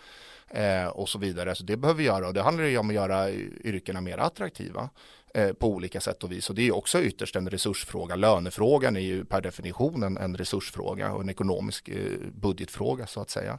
eh, 0.49 0.87
och 0.87 1.09
så 1.09 1.19
vidare. 1.19 1.55
Så 1.55 1.65
det 1.65 1.77
behöver 1.77 1.99
vi 1.99 2.05
göra 2.05 2.27
och 2.29 2.35
det 2.35 2.43
handlar 2.43 2.65
ju 2.65 2.79
om 2.79 2.89
att 2.89 2.95
göra 2.95 3.29
eh, 3.29 3.37
yrkena 3.65 4.01
mer 4.01 4.19
attraktiva. 4.19 4.91
Eh, 5.35 5.53
på 5.53 5.69
olika 5.69 6.01
sätt 6.01 6.25
och 6.25 6.33
vis. 6.33 6.51
Och 6.51 6.57
det 6.57 6.69
är 6.69 6.77
också 6.77 7.03
ytterst 7.03 7.37
en 7.37 7.51
resursfråga. 7.51 8.17
Lönefrågan 8.17 8.97
är 8.97 9.01
ju 9.01 9.25
per 9.25 9.41
definition 9.41 10.03
en, 10.03 10.17
en 10.17 10.37
resursfråga 10.37 11.13
och 11.13 11.23
en 11.23 11.29
ekonomisk 11.29 11.89
eh, 11.89 11.97
budgetfråga 12.35 13.07
så 13.07 13.21
att 13.21 13.31
säga. 13.31 13.59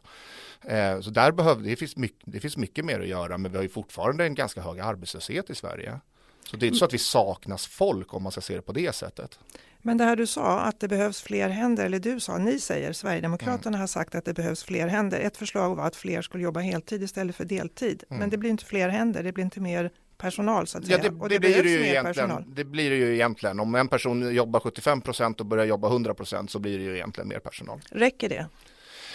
Eh, 0.61 0.99
så 0.99 1.09
där 1.09 1.31
behöver, 1.31 1.63
det, 1.63 1.75
finns 1.75 1.97
mycket, 1.97 2.23
det 2.25 2.39
finns 2.39 2.57
mycket 2.57 2.85
mer 2.85 2.99
att 2.99 3.07
göra 3.07 3.37
men 3.37 3.51
vi 3.51 3.57
har 3.57 3.63
ju 3.63 3.69
fortfarande 3.69 4.25
en 4.25 4.35
ganska 4.35 4.61
hög 4.61 4.79
arbetslöshet 4.79 5.49
i 5.49 5.55
Sverige. 5.55 5.99
Så 6.43 6.57
det 6.57 6.65
är 6.65 6.67
inte 6.67 6.79
så 6.79 6.85
att 6.85 6.93
vi 6.93 6.97
saknas 6.97 7.67
folk 7.67 8.13
om 8.13 8.23
man 8.23 8.31
ska 8.31 8.41
se 8.41 8.55
det 8.55 8.61
på 8.61 8.73
det 8.73 8.95
sättet. 8.95 9.39
Men 9.81 9.97
det 9.97 10.03
här 10.03 10.15
du 10.15 10.27
sa 10.27 10.59
att 10.59 10.79
det 10.79 10.87
behövs 10.87 11.21
fler 11.21 11.49
händer, 11.49 11.85
eller 11.85 11.99
du 11.99 12.19
sa, 12.19 12.37
ni 12.37 12.59
säger, 12.59 12.93
Sverigedemokraterna 12.93 13.69
mm. 13.69 13.79
har 13.79 13.87
sagt 13.87 14.15
att 14.15 14.25
det 14.25 14.33
behövs 14.33 14.63
fler 14.63 14.87
händer. 14.87 15.19
Ett 15.19 15.37
förslag 15.37 15.75
var 15.75 15.87
att 15.87 15.95
fler 15.95 16.21
skulle 16.21 16.43
jobba 16.43 16.59
heltid 16.59 17.03
istället 17.03 17.35
för 17.35 17.45
deltid. 17.45 18.03
Mm. 18.09 18.19
Men 18.19 18.29
det 18.29 18.37
blir 18.37 18.49
inte 18.49 18.65
fler 18.65 18.89
händer, 18.89 19.23
det 19.23 19.31
blir 19.31 19.43
inte 19.43 19.59
mer 19.59 19.91
personal 20.23 20.67
så 20.67 20.77
att 20.77 20.85
säga. 20.85 20.97
Ja, 20.97 21.09
det, 21.09 21.29
det, 21.29 21.29
det 21.29 21.39
blir 21.39 21.63
det 21.63 21.69
ju 21.69 21.87
egentligen, 21.87 22.45
det 22.47 22.63
blir 22.63 22.89
det 22.89 22.95
ju 22.95 23.13
egentligen. 23.13 23.59
Om 23.59 23.75
en 23.75 23.87
person 23.87 24.35
jobbar 24.35 24.59
75 24.59 25.01
procent 25.01 25.39
och 25.39 25.45
börjar 25.45 25.65
jobba 25.65 25.87
100 25.87 26.13
procent 26.13 26.51
så 26.51 26.59
blir 26.59 26.77
det 26.77 26.83
ju 26.83 26.95
egentligen 26.95 27.27
mer 27.27 27.39
personal. 27.39 27.79
Räcker 27.91 28.29
det? 28.29 28.47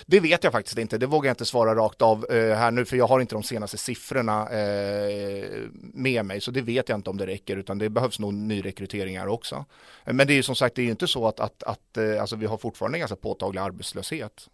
Det 0.07 0.21
vet 0.21 0.45
jag 0.45 0.53
faktiskt 0.53 0.79
inte, 0.79 0.99
det 0.99 1.07
vågar 1.07 1.29
jag 1.29 1.33
inte 1.33 1.45
svara 1.45 1.75
rakt 1.75 2.03
av 2.03 2.27
eh, 2.31 2.57
här 2.57 2.71
nu 2.71 2.85
för 2.85 2.97
jag 2.97 3.07
har 3.07 3.21
inte 3.21 3.35
de 3.35 3.43
senaste 3.43 3.79
siffrorna 3.79 4.49
eh, 4.51 5.49
med 5.95 6.25
mig 6.25 6.41
så 6.41 6.51
det 6.51 6.63
vet 6.63 6.89
jag 6.89 6.99
inte 6.99 7.11
om 7.11 7.17
det 7.17 7.27
räcker 7.27 7.57
utan 7.57 7.79
det 7.79 7.89
behövs 7.89 8.19
nog 8.19 8.35
nyrekryteringar 8.35 9.27
också. 9.27 9.65
Men 10.05 10.27
det 10.27 10.33
är 10.33 10.37
ju 10.37 10.43
som 10.43 10.57
sagt 10.57 10.75
det 10.75 10.83
är 10.83 10.85
ju 10.85 10.91
inte 10.91 11.07
så 11.07 11.27
att, 11.27 11.41
att, 11.41 11.63
att 11.63 11.97
eh, 11.97 12.21
alltså 12.21 12.37
vi 12.37 12.47
har 12.47 12.59
fortfarande 12.59 12.97
en 12.97 13.01
ganska 13.01 13.17
påtaglig 13.17 13.61
arbetslöshet. 13.61 14.49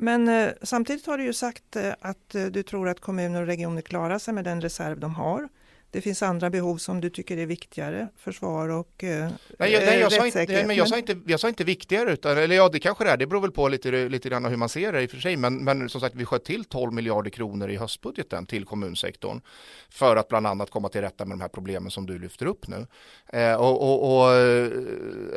Men 0.00 0.28
eh, 0.28 0.52
samtidigt 0.62 1.06
har 1.06 1.18
du 1.18 1.24
ju 1.24 1.32
sagt 1.32 1.76
eh, 1.76 1.92
att 2.00 2.34
eh, 2.34 2.44
du 2.44 2.62
tror 2.62 2.88
att 2.88 3.00
kommuner 3.00 3.40
och 3.40 3.46
regioner 3.46 3.82
klarar 3.82 4.18
sig 4.18 4.34
med 4.34 4.44
den 4.44 4.60
reserv 4.60 5.00
de 5.00 5.14
har. 5.14 5.48
Det 5.90 6.00
finns 6.00 6.22
andra 6.22 6.50
behov 6.50 6.76
som 6.76 7.00
du 7.00 7.10
tycker 7.10 7.36
är 7.36 7.46
viktigare, 7.46 8.08
försvar 8.16 8.68
och 8.68 9.04
eh, 9.04 9.30
nej, 9.58 9.72
jag, 9.72 9.86
nej, 9.86 9.98
jag 9.98 10.12
sa 10.12 10.26
inte, 10.26 10.44
nej, 10.48 10.66
men 10.66 10.76
jag, 10.76 10.88
sa 10.88 10.98
inte, 10.98 11.20
jag 11.26 11.40
sa 11.40 11.48
inte 11.48 11.64
viktigare, 11.64 12.12
utan, 12.12 12.38
eller 12.38 12.56
ja 12.56 12.68
det 12.68 12.80
kanske 12.80 13.04
det 13.04 13.10
är, 13.10 13.16
det 13.16 13.26
beror 13.26 13.40
väl 13.40 13.50
på 13.50 13.68
lite, 13.68 14.08
lite 14.08 14.28
grann 14.28 14.44
hur 14.44 14.56
man 14.56 14.68
ser 14.68 14.92
det 14.92 15.02
i 15.02 15.06
och 15.06 15.10
för 15.10 15.16
sig, 15.16 15.36
men, 15.36 15.64
men 15.64 15.88
som 15.88 16.00
sagt 16.00 16.14
vi 16.14 16.24
sköt 16.24 16.44
till 16.44 16.64
12 16.64 16.92
miljarder 16.92 17.30
kronor 17.30 17.70
i 17.70 17.76
höstbudgeten 17.76 18.46
till 18.46 18.64
kommunsektorn 18.64 19.40
för 19.88 20.16
att 20.16 20.28
bland 20.28 20.46
annat 20.46 20.70
komma 20.70 20.88
till 20.88 21.00
rätta 21.00 21.24
med 21.24 21.38
de 21.38 21.40
här 21.40 21.48
problemen 21.48 21.90
som 21.90 22.06
du 22.06 22.18
lyfter 22.18 22.46
upp 22.46 22.68
nu. 22.68 22.86
Eh, 23.26 23.54
och, 23.54 23.82
och, 23.82 24.26
och, 24.26 24.34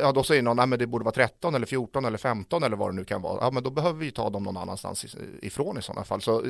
ja, 0.02 0.12
då 0.12 0.24
säger 0.24 0.42
någon, 0.42 0.58
nej 0.58 0.68
men 0.68 0.80
det 0.80 0.88
borde 0.88 1.06
vara 1.06 1.16
13 1.16 1.56
eller 1.56 1.66
14 1.66 2.06
eller 2.06 2.18
15 2.18 2.64
eller 2.64 2.78
vad 2.78 2.90
det 2.90 2.96
nu 2.96 3.06
kan 3.06 3.22
vara, 3.22 3.38
ja 3.42 3.52
men 3.52 3.64
då 3.64 3.70
behöver 3.70 4.00
vi 4.00 4.12
ta 4.12 4.30
dem 4.30 4.44
någon 4.44 4.58
annanstans 4.58 5.16
ifrån 5.42 5.78
i 5.78 5.82
sådana 5.82 6.06
fall. 6.06 6.22
Så, 6.22 6.46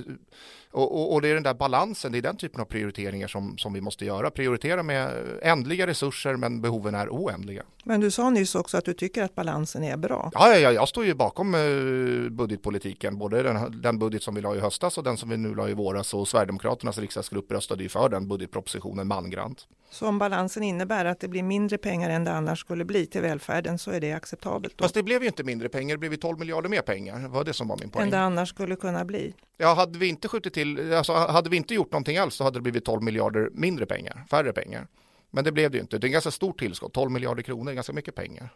och, 0.71 1.13
och, 1.13 1.21
det 1.21 1.27
är 1.29 1.33
den 1.33 1.43
där 1.43 1.53
balansen, 1.53 2.11
det 2.11 2.17
är 2.17 2.21
den 2.21 2.37
typen 2.37 2.61
av 2.61 2.65
prioriteringar 2.65 3.27
som, 3.27 3.57
som 3.57 3.73
vi 3.73 3.81
måste 3.81 3.90
måste 3.91 4.05
göra. 4.05 4.31
Prioritera 4.31 4.83
med 4.83 5.23
ändliga 5.41 5.87
resurser 5.87 6.35
men 6.35 6.61
behoven 6.61 6.95
är 6.95 7.09
oändliga. 7.09 7.63
Men 7.83 8.01
du 8.01 8.11
sa 8.11 8.29
nyss 8.29 8.55
också 8.55 8.77
att 8.77 8.85
du 8.85 8.93
tycker 8.93 9.23
att 9.23 9.35
balansen 9.35 9.83
är 9.83 9.97
bra. 9.97 10.31
Ja, 10.33 10.57
ja 10.57 10.71
jag 10.71 10.87
står 10.87 11.05
ju 11.05 11.13
bakom 11.13 11.55
eh, 11.55 12.29
budgetpolitiken, 12.29 13.17
både 13.17 13.43
den, 13.43 13.81
den 13.81 13.99
budget 13.99 14.23
som 14.23 14.35
vi 14.35 14.41
la 14.41 14.55
i 14.55 14.59
höstas 14.59 14.97
och 14.97 15.03
den 15.03 15.17
som 15.17 15.29
vi 15.29 15.37
nu 15.37 15.55
la 15.55 15.69
i 15.69 15.73
våras 15.73 16.13
och 16.13 16.27
Sverigedemokraternas 16.27 16.97
riksdagsgrupp 16.97 17.51
röstade 17.51 17.83
ju 17.83 17.89
för 17.89 18.09
den 18.09 18.27
budgetpropositionen 18.27 19.07
mangrant. 19.07 19.67
Så 19.91 20.07
om 20.07 20.19
balansen 20.19 20.63
innebär 20.63 21.05
att 21.05 21.19
det 21.19 21.27
blir 21.27 21.43
mindre 21.43 21.77
pengar 21.77 22.09
än 22.09 22.23
det 22.23 22.31
annars 22.31 22.59
skulle 22.59 22.85
bli 22.85 23.05
till 23.05 23.21
välfärden 23.21 23.77
så 23.77 23.91
är 23.91 23.99
det 23.99 24.13
acceptabelt? 24.13 24.77
Då? 24.77 24.83
Fast 24.83 24.95
det 24.95 25.03
blev 25.03 25.21
ju 25.21 25.27
inte 25.27 25.43
mindre 25.43 25.69
pengar, 25.69 25.95
det 25.95 25.99
blev 25.99 26.11
ju 26.11 26.17
12 26.17 26.39
miljarder 26.39 26.69
mer 26.69 26.81
pengar. 26.81 27.19
Det 27.19 27.27
var 27.27 27.43
det 27.43 27.53
som 27.53 27.67
var 27.67 27.77
min 27.77 27.89
poäng. 27.89 28.03
Än 28.03 28.09
det 28.09 28.19
annars 28.19 28.49
skulle 28.49 28.75
kunna 28.75 29.05
bli? 29.05 29.33
Ja, 29.57 29.73
hade 29.73 29.99
vi 29.99 30.07
inte 30.07 30.27
skjutit 30.27 30.53
till, 30.53 30.93
alltså 30.93 31.13
hade 31.13 31.49
vi 31.49 31.57
inte 31.57 31.73
gjort 31.73 31.91
någonting 31.91 32.17
alls 32.17 32.35
så 32.35 32.43
hade 32.43 32.57
det 32.57 32.61
blivit 32.61 32.85
12 32.85 33.03
miljarder 33.03 33.49
mindre 33.53 33.85
pengar, 33.85 34.25
färre 34.29 34.53
pengar. 34.53 34.87
Men 35.31 35.43
det 35.43 35.51
blev 35.51 35.71
det 35.71 35.77
ju 35.77 35.81
inte. 35.81 35.97
Det 35.97 36.05
är 36.05 36.07
en 36.07 36.11
ganska 36.11 36.31
stort 36.31 36.59
tillskott, 36.59 36.93
12 36.93 37.11
miljarder 37.11 37.43
kronor, 37.43 37.71
ganska 37.71 37.93
mycket 37.93 38.15
pengar. 38.15 38.49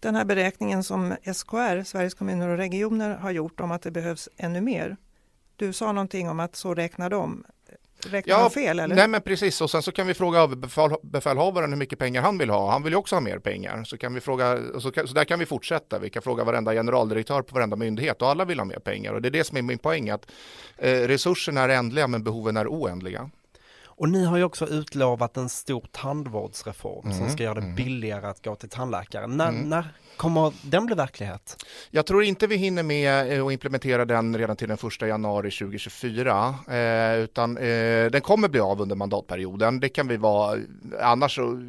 Den 0.00 0.14
här 0.14 0.24
beräkningen 0.24 0.84
som 0.84 1.14
SKR, 1.34 1.82
Sveriges 1.84 2.14
kommuner 2.14 2.48
och 2.48 2.56
regioner, 2.56 3.16
har 3.16 3.30
gjort 3.30 3.60
om 3.60 3.70
att 3.70 3.82
det 3.82 3.90
behövs 3.90 4.28
ännu 4.36 4.60
mer. 4.60 4.96
Du 5.56 5.72
sa 5.72 5.92
någonting 5.92 6.28
om 6.28 6.40
att 6.40 6.56
så 6.56 6.74
räknar 6.74 7.10
de. 7.10 7.44
Räknar 8.06 8.38
ja, 8.38 8.50
fel 8.50 8.80
eller? 8.80 8.96
Nej 8.96 9.08
men 9.08 9.22
precis 9.22 9.60
och 9.60 9.70
sen 9.70 9.82
så 9.82 9.92
kan 9.92 10.06
vi 10.06 10.14
fråga 10.14 10.38
överbefälhavaren 10.38 11.70
hur 11.70 11.78
mycket 11.78 11.98
pengar 11.98 12.22
han 12.22 12.38
vill 12.38 12.50
ha. 12.50 12.70
Han 12.70 12.82
vill 12.82 12.92
ju 12.92 12.96
också 12.96 13.16
ha 13.16 13.20
mer 13.20 13.38
pengar. 13.38 13.84
Så, 13.84 13.96
kan 13.96 14.14
vi 14.14 14.20
fråga, 14.20 14.58
så, 14.72 14.80
så 14.80 15.14
där 15.14 15.24
kan 15.24 15.38
vi 15.38 15.46
fortsätta. 15.46 15.98
Vi 15.98 16.10
kan 16.10 16.22
fråga 16.22 16.44
varenda 16.44 16.72
generaldirektör 16.72 17.42
på 17.42 17.54
varenda 17.54 17.76
myndighet 17.76 18.22
och 18.22 18.28
alla 18.28 18.44
vill 18.44 18.58
ha 18.58 18.64
mer 18.64 18.78
pengar. 18.78 19.12
Och 19.12 19.22
det 19.22 19.28
är 19.28 19.30
det 19.30 19.44
som 19.44 19.56
är 19.56 19.62
min 19.62 19.78
poäng 19.78 20.10
att 20.10 20.26
eh, 20.78 20.92
resurserna 20.92 21.60
är 21.60 21.68
ändliga 21.68 22.06
men 22.06 22.22
behoven 22.22 22.56
är 22.56 22.66
oändliga. 22.66 23.30
Och 24.00 24.08
ni 24.08 24.24
har 24.24 24.36
ju 24.36 24.44
också 24.44 24.66
utlovat 24.68 25.36
en 25.36 25.48
stor 25.48 25.84
tandvårdsreform 25.92 27.06
mm, 27.06 27.18
som 27.18 27.30
ska 27.30 27.42
göra 27.42 27.54
det 27.54 27.60
mm. 27.60 27.74
billigare 27.74 28.26
att 28.26 28.44
gå 28.44 28.54
till 28.54 28.68
tandläkare. 28.68 29.26
När, 29.26 29.48
mm. 29.48 29.68
när 29.68 29.88
kommer 30.16 30.52
den 30.62 30.86
bli 30.86 30.94
verklighet? 30.94 31.64
Jag 31.90 32.06
tror 32.06 32.24
inte 32.24 32.46
vi 32.46 32.56
hinner 32.56 32.82
med 32.82 33.32
eh, 33.32 33.46
att 33.46 33.52
implementera 33.52 34.04
den 34.04 34.38
redan 34.38 34.56
till 34.56 34.68
den 34.68 34.76
första 34.76 35.08
januari 35.08 35.50
2024 35.50 36.54
eh, 36.68 37.18
utan 37.18 37.56
eh, 37.56 38.10
den 38.10 38.20
kommer 38.20 38.48
bli 38.48 38.60
av 38.60 38.80
under 38.80 38.96
mandatperioden. 38.96 39.80
Det 39.80 39.88
kan 39.88 40.08
vi 40.08 40.16
vara, 40.16 40.58
annars 41.00 41.34
så, 41.34 41.62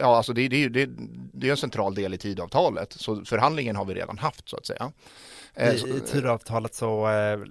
ja 0.00 0.16
alltså 0.16 0.32
det, 0.32 0.48
det, 0.48 0.68
det, 0.68 0.90
det 1.32 1.46
är 1.46 1.50
en 1.50 1.56
central 1.56 1.94
del 1.94 2.14
i 2.14 2.18
tidavtalet 2.18 2.92
så 2.92 3.24
förhandlingen 3.24 3.76
har 3.76 3.84
vi 3.84 3.94
redan 3.94 4.18
haft 4.18 4.48
så 4.48 4.56
att 4.56 4.66
säga. 4.66 4.92
I, 5.60 5.96
I 5.96 6.00
Tidöavtalet 6.00 6.74
så 6.74 7.08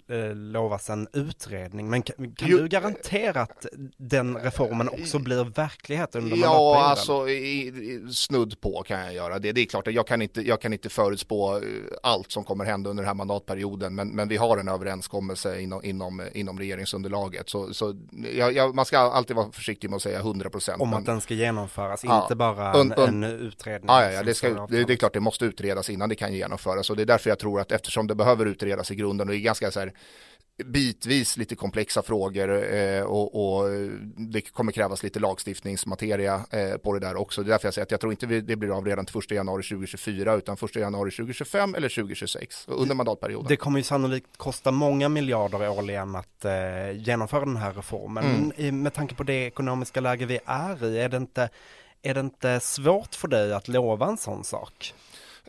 eh, 0.08 0.36
lovas 0.36 0.90
en 0.90 1.08
utredning, 1.14 1.90
men 1.90 2.02
kan, 2.02 2.36
kan 2.36 2.50
du 2.50 2.68
garantera 2.68 3.42
att 3.42 3.66
den 3.98 4.38
reformen 4.38 4.90
också 4.90 5.20
blir 5.20 5.44
verklighet 5.44 6.16
under 6.16 6.38
Ja, 6.38 6.84
alltså 6.84 7.30
i, 7.30 7.68
i, 7.68 8.14
snudd 8.14 8.62
på 8.62 8.84
kan 8.84 9.00
jag 9.00 9.14
göra 9.14 9.40
det. 9.40 9.52
Det 9.52 9.62
är 9.62 9.66
klart 9.66 9.88
att 9.88 9.94
jag 9.94 10.08
kan 10.08 10.22
inte, 10.22 10.42
jag 10.42 10.62
kan 10.62 10.74
inte 10.74 10.90
förutspå 10.90 11.62
allt 12.04 12.32
som 12.32 12.44
kommer 12.44 12.66
hända 12.66 12.90
under 12.90 13.04
den 13.04 13.08
här 13.08 13.16
mandatperioden, 13.16 13.96
men, 13.96 14.10
men 14.10 14.28
vi 14.28 14.38
har 14.38 14.58
en 14.58 14.68
överenskommelse 14.68 15.62
inom, 15.62 15.84
inom, 15.84 16.28
inom 16.34 16.60
regeringsunderlaget. 16.60 17.50
Så, 17.50 17.74
så 17.74 17.96
jag, 18.34 18.54
jag, 18.54 18.76
man 18.76 18.86
ska 18.86 18.98
alltid 18.98 19.36
vara 19.36 19.52
försiktig 19.52 19.90
med 19.90 19.98
att 19.98 20.02
säga 20.02 20.20
100 20.20 20.50
procent. 20.50 20.82
Om 20.82 20.90
men, 20.90 21.00
att 21.00 21.06
den 21.06 21.22
ska 21.22 21.34
genomföras, 21.34 22.04
ja, 22.04 22.22
inte 22.22 22.36
bara 22.36 22.74
en, 22.74 22.92
en 22.92 23.24
utredning. 23.24 23.88
Ja, 23.88 24.12
ja, 24.12 24.24
det, 24.24 24.34
ska, 24.34 24.68
det, 24.68 24.84
det, 24.84 24.94
är 24.94 24.98
klart 24.98 25.14
det 25.14 25.20
måste 25.20 25.46
utredas 25.46 25.90
innan 25.90 26.10
det 26.10 26.16
kan 26.16 26.34
genomföras 26.34 26.90
och 26.90 26.96
det 26.96 27.02
är 27.02 27.06
därför 27.06 27.30
jag 27.30 27.40
tror 27.40 27.60
att 27.60 27.72
eftersom 27.72 27.97
det 28.04 28.16
behöver 28.16 28.46
utredas 28.46 28.92
i 28.92 28.96
grunden 28.96 29.28
och 29.28 29.34
det 29.34 29.40
är 29.40 29.42
ganska 29.42 29.72
så 29.72 29.80
här 29.80 29.94
bitvis 30.66 31.38
lite 31.38 31.56
komplexa 31.56 32.02
frågor 32.02 32.74
eh, 32.74 33.02
och, 33.02 33.58
och, 33.60 33.70
det 34.18 34.42
kommer 34.42 34.72
krävas 34.72 35.04
lite 35.04 35.20
lagstiftningsmateria 35.20 36.46
eh, 36.52 36.78
på 36.78 36.94
det 36.94 37.00
där 37.00 37.16
också. 37.16 37.44
Det 37.44 37.48
är 37.48 37.52
därför 37.52 37.68
jag 37.68 37.74
säger 37.74 37.86
att 37.86 37.92
jag 37.92 38.00
tror 38.00 38.14
inte 38.14 38.26
det 38.26 38.56
blir 38.56 38.78
av 38.78 38.86
redan 38.86 39.06
till 39.06 39.20
1 39.20 39.32
januari 39.32 39.64
2024 39.64 40.36
utan 40.36 40.58
1 40.64 40.76
januari 40.76 41.12
2025 41.12 41.76
eller 41.76 41.90
2026 41.90 42.66
under 42.68 42.96
mandatperioden. 42.96 43.48
Det 43.48 43.58
kommer 43.58 43.80
ju 43.80 43.84
sannolikt 43.84 44.38
kosta 44.38 44.72
många 44.72 45.10
miljarder 45.10 45.70
årligen 45.70 46.16
att 46.16 46.46
eh, 46.46 46.92
genomföra 46.92 47.46
den 47.46 47.58
här 47.58 47.74
reformen. 47.74 48.52
Mm. 48.58 48.84
Med 48.84 48.94
tanke 48.94 49.16
på 49.16 49.24
det 49.24 49.46
ekonomiska 49.46 50.02
läge 50.02 50.26
vi 50.26 50.40
är 50.46 50.86
i, 50.86 51.00
är 51.00 51.10
det 51.10 51.18
inte, 51.18 51.50
är 52.02 52.14
det 52.14 52.20
inte 52.20 52.60
svårt 52.60 53.16
för 53.16 53.28
dig 53.28 53.54
att 53.54 53.68
lova 53.68 54.08
en 54.08 54.18
sån 54.18 54.44
sak? 54.44 54.94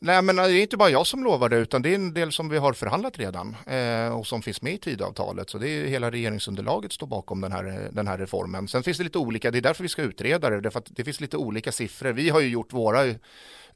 Nej 0.00 0.22
men 0.22 0.38
eh, 0.38 0.44
det 0.44 0.52
är 0.52 0.62
inte 0.62 0.76
bara 0.76 0.90
jag 0.90 1.06
som 1.06 1.24
lovar 1.24 1.48
det 1.48 1.56
utan 1.56 1.82
det 1.82 1.90
är 1.90 1.94
en 1.94 2.14
del 2.14 2.32
som 2.32 2.48
vi 2.48 2.58
har 2.58 2.72
förhandlat 2.72 3.18
redan 3.18 3.56
eh, 3.66 4.18
och 4.18 4.26
som 4.26 4.42
finns 4.42 4.62
med 4.62 4.72
i 4.72 4.78
tidavtalet. 4.78 5.50
Så 5.50 5.58
det 5.58 5.68
är 5.68 5.86
hela 5.86 6.10
regeringsunderlaget 6.10 6.92
står 6.92 7.06
bakom 7.06 7.40
den 7.40 7.52
här, 7.52 7.64
eh, 7.64 7.92
den 7.92 8.06
här 8.06 8.18
reformen. 8.18 8.68
Sen 8.68 8.82
finns 8.82 8.98
det 8.98 9.04
lite 9.04 9.18
olika, 9.18 9.50
det 9.50 9.58
är 9.58 9.62
därför 9.62 9.82
vi 9.82 9.88
ska 9.88 10.02
utreda 10.02 10.50
det, 10.50 10.70
för 10.70 10.78
att 10.78 10.88
det 10.90 11.04
finns 11.04 11.20
lite 11.20 11.36
olika 11.36 11.72
siffror. 11.72 12.12
Vi 12.12 12.30
har 12.30 12.40
ju 12.40 12.48
gjort 12.48 12.72
våra 12.72 13.04
eh, 13.04 13.16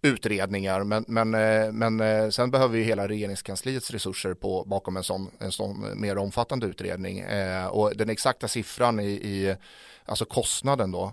utredningar 0.02 0.85
men, 0.85 1.05
men, 1.09 1.35
eh, 1.35 1.73
men 1.73 2.00
eh, 2.00 2.29
sen 2.29 2.50
behöver 2.50 2.79
vi 2.79 2.85
hela 2.85 3.09
regeringskansliets 3.09 3.91
resurser 3.91 4.35
på, 4.35 4.64
bakom 4.64 4.97
en 4.97 5.05
sån, 5.05 5.31
en 5.38 5.52
sån 5.52 6.00
mer 6.00 6.19
omfattande 6.19 6.67
utredning. 6.67 7.19
Eh, 7.19 7.67
och 7.67 7.97
den 7.97 8.11
exakta 8.11 8.49
siffran 8.49 9.00
i, 9.00 9.11
i 9.11 9.57
alltså 10.05 10.25
kostnaden 10.25 10.91
då 10.91 11.12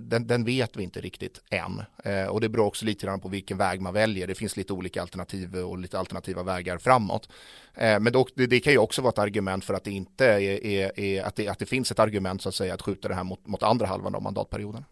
den, 0.00 0.26
den, 0.26 0.44
vet 0.44 0.76
vi 0.76 0.82
inte 0.82 1.00
riktigt 1.00 1.42
än. 1.50 1.82
Eh, 2.04 2.26
och 2.26 2.40
det 2.40 2.48
beror 2.48 2.66
också 2.66 2.84
lite 2.84 3.06
grann 3.06 3.20
på 3.20 3.28
vilken 3.28 3.58
väg 3.58 3.80
man 3.80 3.94
väljer. 3.94 4.26
Det 4.26 4.34
finns 4.34 4.56
lite 4.56 4.72
olika 4.72 5.02
alternativ 5.02 5.56
och 5.56 5.78
lite 5.78 5.98
alternativa 5.98 6.42
vägar 6.42 6.78
framåt. 6.78 7.28
Eh, 7.74 8.00
men 8.00 8.12
då, 8.12 8.26
det, 8.34 8.46
det, 8.46 8.60
kan 8.60 8.72
ju 8.72 8.78
också 8.78 9.02
vara 9.02 9.10
ett 9.10 9.18
argument 9.18 9.64
för 9.64 9.74
att 9.74 9.84
det 9.84 9.90
inte 9.90 10.26
är, 10.26 10.40
är, 10.66 11.00
är 11.00 11.22
att, 11.22 11.36
det, 11.36 11.48
att 11.48 11.58
det 11.58 11.66
finns 11.66 11.90
ett 11.90 11.98
argument 11.98 12.42
så 12.42 12.48
att 12.48 12.54
säga 12.54 12.74
att 12.74 12.82
skjuta 12.82 13.08
det 13.08 13.14
här 13.14 13.24
mot, 13.24 13.46
mot 13.46 13.62
andra 13.62 13.86
halvan 13.86 14.14
av 14.14 14.22
mandatperioden. 14.22 14.84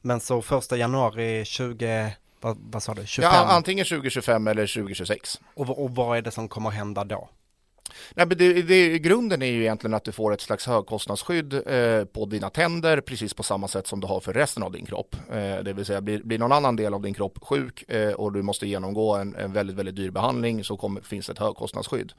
Men 0.00 0.20
så 0.20 0.42
första 0.42 0.76
januari 0.76 1.44
20 1.44 2.12
vad, 2.40 2.58
vad 2.70 2.82
sa 2.82 2.94
du? 2.94 3.06
25? 3.06 3.32
Ja, 3.32 3.38
antingen 3.38 3.84
2025 3.84 4.48
eller 4.48 4.66
2026. 4.66 5.40
Och, 5.54 5.84
och 5.84 5.90
vad 5.90 6.18
är 6.18 6.22
det 6.22 6.30
som 6.30 6.48
kommer 6.48 6.70
hända 6.70 7.04
då? 7.04 7.28
Nej, 8.14 8.26
men 8.26 8.38
det, 8.38 8.62
det, 8.62 8.98
grunden 8.98 9.42
är 9.42 9.46
ju 9.46 9.60
egentligen 9.60 9.94
att 9.94 10.04
du 10.04 10.12
får 10.12 10.32
ett 10.32 10.40
slags 10.40 10.66
högkostnadsskydd 10.66 11.54
eh, 11.54 12.04
på 12.04 12.26
dina 12.26 12.50
tänder 12.50 13.00
precis 13.00 13.34
på 13.34 13.42
samma 13.42 13.68
sätt 13.68 13.86
som 13.86 14.00
du 14.00 14.06
har 14.06 14.20
för 14.20 14.32
resten 14.32 14.62
av 14.62 14.72
din 14.72 14.86
kropp. 14.86 15.16
Eh, 15.32 15.64
det 15.64 15.72
vill 15.72 15.84
säga 15.84 16.00
blir, 16.00 16.22
blir 16.22 16.38
någon 16.38 16.52
annan 16.52 16.76
del 16.76 16.94
av 16.94 17.02
din 17.02 17.14
kropp 17.14 17.38
sjuk 17.42 17.90
eh, 17.90 18.12
och 18.12 18.32
du 18.32 18.42
måste 18.42 18.66
genomgå 18.66 19.14
en, 19.14 19.34
en 19.34 19.52
väldigt, 19.52 19.76
väldigt 19.76 19.96
dyr 19.96 20.10
behandling 20.10 20.64
så 20.64 20.76
kommer, 20.76 21.00
finns 21.00 21.30
ett 21.30 21.38
högkostnadsskydd. 21.38 22.12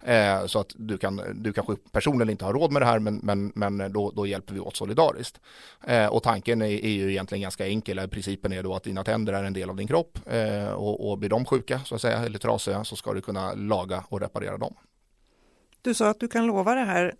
Eh, 0.00 0.46
så 0.46 0.60
att 0.60 0.72
du, 0.76 0.98
kan, 0.98 1.22
du 1.34 1.52
kanske 1.52 1.76
personligen 1.92 2.30
inte 2.30 2.44
har 2.44 2.52
råd 2.52 2.72
med 2.72 2.82
det 2.82 2.86
här 2.86 2.98
men, 2.98 3.20
men, 3.22 3.52
men 3.54 3.92
då, 3.92 4.10
då 4.10 4.26
hjälper 4.26 4.54
vi 4.54 4.60
åt 4.60 4.76
solidariskt. 4.76 5.40
Eh, 5.86 6.06
och 6.06 6.22
tanken 6.22 6.62
är, 6.62 6.66
är, 6.66 6.88
ju 6.88 7.10
egentligen 7.10 7.42
ganska 7.42 7.66
enkel. 7.66 8.08
Principen 8.08 8.52
är 8.52 8.62
då 8.62 8.74
att 8.74 8.82
dina 8.82 9.04
tänder 9.04 9.32
är 9.32 9.44
en 9.44 9.52
del 9.52 9.70
av 9.70 9.76
din 9.76 9.86
kropp 9.86 10.18
eh, 10.26 10.68
och, 10.68 11.10
och 11.10 11.18
blir 11.18 11.30
de 11.30 11.44
sjuka 11.44 11.80
så 11.84 11.94
att 11.94 12.00
säga 12.00 12.18
eller 12.18 12.38
trasiga 12.38 12.84
så 12.84 12.96
ska 12.96 13.12
du 13.12 13.20
kunna 13.20 13.54
laga 13.54 14.04
och 14.08 14.20
reparera 14.20 14.58
dem. 14.58 14.74
Du 15.82 15.94
sa 15.94 16.08
att 16.08 16.20
du 16.20 16.28
kan 16.28 16.46
lova 16.46 16.74
det 16.74 16.84
här 16.84 17.14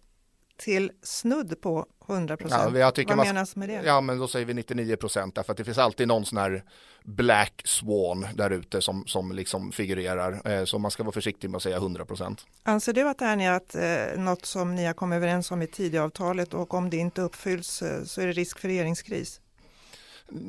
till 0.57 0.93
snudd 1.03 1.61
på 1.61 1.87
100 2.09 2.37
procent. 2.37 2.77
Ja, 2.77 2.93
Vad 2.97 3.17
man, 3.17 3.27
menas 3.27 3.57
med 3.57 3.69
det? 3.69 3.83
Ja, 3.85 4.01
men 4.01 4.19
då 4.19 4.29
säger 4.29 4.47
vi 4.47 4.55
99 4.55 4.97
procent 4.97 5.35
därför 5.35 5.53
att 5.53 5.57
det 5.57 5.65
finns 5.65 5.79
alltid 5.79 6.09
någon 6.09 6.25
sån 6.25 6.39
här 6.39 6.65
black 7.05 7.63
swan 7.65 8.27
där 8.35 8.51
ute 8.51 8.81
som, 8.81 9.07
som 9.07 9.33
liksom 9.33 9.73
figurerar. 9.73 10.51
Eh, 10.51 10.65
så 10.65 10.79
man 10.79 10.91
ska 10.91 11.03
vara 11.03 11.13
försiktig 11.13 11.51
med 11.51 11.57
att 11.57 11.63
säga 11.63 11.77
100 11.77 12.05
procent. 12.05 12.47
Anser 12.63 12.93
du 12.93 13.09
att 13.09 13.19
det 13.19 13.25
här 13.25 13.41
är 13.41 13.53
att, 13.53 13.75
eh, 13.75 14.23
något 14.23 14.47
som 14.47 14.75
ni 14.75 14.85
har 14.85 14.95
kommit 14.95 15.17
överens 15.17 15.51
om 15.51 15.63
i 15.63 15.67
Tidöavtalet 15.67 16.55
och 16.55 16.75
om 16.75 16.91
det 16.91 16.97
inte 16.97 17.23
uppfylls 17.23 17.83
eh, 17.83 18.05
så 18.05 18.21
är 18.21 18.27
det 18.27 18.33
risk 18.33 18.59
för 18.59 18.69
regeringskris? 18.69 19.41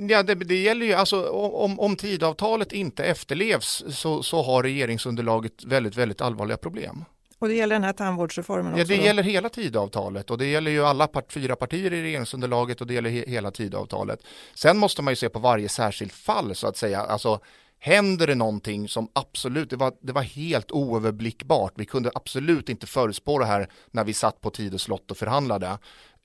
Ja, 0.09 0.23
det, 0.23 0.35
det, 0.35 0.61
gäller 0.61 0.85
ju, 0.85 0.93
alltså 0.93 1.29
om, 1.29 1.79
om 1.79 1.95
tidavtalet 1.95 2.71
inte 2.71 3.03
efterlevs 3.03 3.83
så, 3.89 4.23
så 4.23 4.41
har 4.41 4.63
regeringsunderlaget 4.63 5.63
väldigt, 5.63 5.95
väldigt 5.95 6.21
allvarliga 6.21 6.57
problem. 6.57 7.05
Och 7.39 7.47
det 7.47 7.53
gäller 7.53 7.75
den 7.75 7.83
här 7.83 7.93
tandvårdsreformen 7.93 8.73
också? 8.73 8.79
Ja, 8.79 8.85
det 8.85 8.97
då? 8.97 9.03
gäller 9.03 9.23
hela 9.23 9.49
tidavtalet 9.49 10.31
och 10.31 10.37
det 10.37 10.45
gäller 10.45 10.71
ju 10.71 10.85
alla 10.85 11.07
part, 11.07 11.31
fyra 11.31 11.55
partier 11.55 11.93
i 11.93 12.01
regeringsunderlaget 12.01 12.81
och 12.81 12.87
det 12.87 12.93
gäller 12.93 13.09
he, 13.09 13.23
hela 13.27 13.51
tidavtalet. 13.51 14.19
Sen 14.53 14.77
måste 14.77 15.01
man 15.01 15.11
ju 15.11 15.15
se 15.15 15.29
på 15.29 15.39
varje 15.39 15.69
särskilt 15.69 16.13
fall 16.13 16.55
så 16.55 16.67
att 16.67 16.77
säga. 16.77 17.01
Alltså, 17.01 17.39
händer 17.79 18.27
det 18.27 18.35
någonting 18.35 18.87
som 18.87 19.09
absolut, 19.13 19.69
det 19.69 19.75
var, 19.75 19.93
det 20.01 20.13
var 20.13 20.21
helt 20.21 20.71
oöverblickbart. 20.71 21.73
Vi 21.75 21.85
kunde 21.85 22.11
absolut 22.15 22.69
inte 22.69 22.87
förutspå 22.87 23.39
det 23.39 23.45
här 23.45 23.69
när 23.91 24.03
vi 24.03 24.13
satt 24.13 24.41
på 24.41 24.49
tid 24.49 24.73
och 24.73 24.81
slott 24.81 25.11
och 25.11 25.17
förhandlade. 25.17 25.77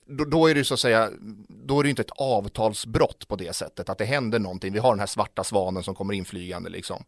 Då, 0.05 0.25
då, 0.25 0.47
är 0.47 0.55
det 0.55 0.63
så 0.63 0.73
att 0.73 0.79
säga, 0.79 1.09
då 1.47 1.79
är 1.79 1.83
det 1.83 1.89
inte 1.89 2.01
ett 2.01 2.11
avtalsbrott 2.17 3.27
på 3.27 3.35
det 3.35 3.55
sättet 3.55 3.89
att 3.89 3.97
det 3.97 4.05
händer 4.05 4.39
någonting. 4.39 4.73
Vi 4.73 4.79
har 4.79 4.89
den 4.89 4.99
här 4.99 5.07
svarta 5.07 5.43
svanen 5.43 5.83
som 5.83 5.95
kommer 5.95 6.13
inflygande 6.13 6.69
liksom. 6.69 7.03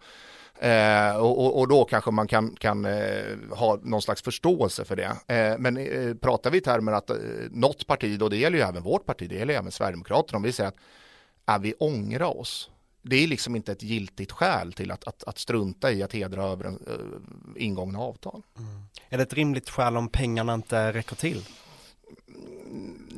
Eh, 0.59 1.17
och, 1.17 1.59
och, 1.59 1.67
då 1.67 1.85
kanske 1.85 2.11
man 2.11 2.27
kan, 2.27 2.55
kan 2.55 2.85
eh, 2.85 3.23
ha 3.51 3.79
någon 3.83 4.01
slags 4.01 4.21
förståelse 4.21 4.85
för 4.85 4.95
det. 4.95 5.35
Eh, 5.35 5.57
men 5.57 5.77
eh, 5.77 6.13
pratar 6.15 6.51
vi 6.51 6.57
i 6.57 6.61
termer 6.61 6.91
att 6.91 7.09
eh, 7.09 7.15
något 7.51 7.87
parti, 7.87 8.21
och 8.21 8.29
det 8.29 8.37
gäller 8.37 8.57
ju 8.57 8.63
även 8.63 8.83
vårt 8.83 9.05
parti, 9.05 9.29
det 9.29 9.35
gäller 9.35 9.53
ju 9.53 9.59
även 9.59 9.71
Sverigedemokraterna, 9.71 10.37
om 10.37 10.43
vi 10.43 10.51
säger 10.51 10.69
att 10.69 10.77
äh, 11.55 11.61
vi 11.61 11.73
ångrar 11.73 12.37
oss. 12.37 12.69
Det 13.01 13.23
är 13.23 13.27
liksom 13.27 13.55
inte 13.55 13.71
ett 13.71 13.83
giltigt 13.83 14.31
skäl 14.31 14.73
till 14.73 14.91
att, 14.91 15.07
att, 15.07 15.23
att 15.23 15.37
strunta 15.37 15.91
i 15.91 16.03
att 16.03 16.13
hedra 16.13 16.43
över 16.43 16.65
en, 16.65 16.79
eh, 16.87 17.63
ingångna 17.63 17.99
avtal. 17.99 18.41
Mm. 18.57 18.81
Är 19.09 19.17
det 19.17 19.23
ett 19.23 19.33
rimligt 19.33 19.69
skäl 19.69 19.97
om 19.97 20.09
pengarna 20.09 20.53
inte 20.53 20.93
räcker 20.93 21.15
till? 21.15 21.43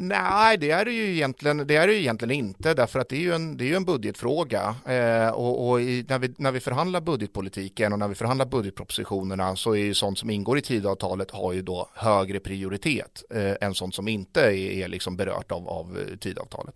Nej, 0.01 0.58
det 0.58 0.72
är 0.72 0.86
det 0.86 0.91
ju 0.91 1.13
egentligen, 1.13 1.67
det 1.67 1.75
är 1.75 1.88
det 1.88 1.96
egentligen 1.96 2.31
inte 2.31 2.74
därför 2.74 3.00
att 3.00 3.10
det 3.10 3.15
är 3.15 3.22
ju 3.22 3.34
en, 3.34 3.58
det 3.58 3.72
är 3.72 3.75
en 3.75 3.86
budgetfråga 3.86 4.75
eh, 4.86 5.29
och, 5.29 5.69
och 5.69 5.81
i, 5.81 6.05
när, 6.10 6.19
vi, 6.19 6.34
när 6.38 6.51
vi 6.51 6.60
förhandlar 6.60 7.01
budgetpolitiken 7.01 7.93
och 7.93 8.00
när 8.00 8.08
vi 8.08 8.15
förhandlar 8.15 8.46
budgetpropositionerna 8.46 9.55
så 9.55 9.75
är 9.75 9.79
ju 9.79 9.93
sånt 9.93 10.19
som 10.19 10.29
ingår 10.29 10.58
i 10.58 10.62
tidavtalet 10.62 11.31
har 11.31 11.53
ju 11.53 11.62
då 11.62 11.89
högre 11.93 12.39
prioritet 12.39 13.24
eh, 13.29 13.53
än 13.62 13.74
sånt 13.74 13.96
som 13.96 14.08
inte 14.08 14.41
är, 14.41 14.51
är 14.51 14.88
liksom 14.88 15.17
berört 15.17 15.51
av, 15.51 15.69
av 15.69 15.98
eh, 15.98 16.17
tidavtalet. 16.17 16.75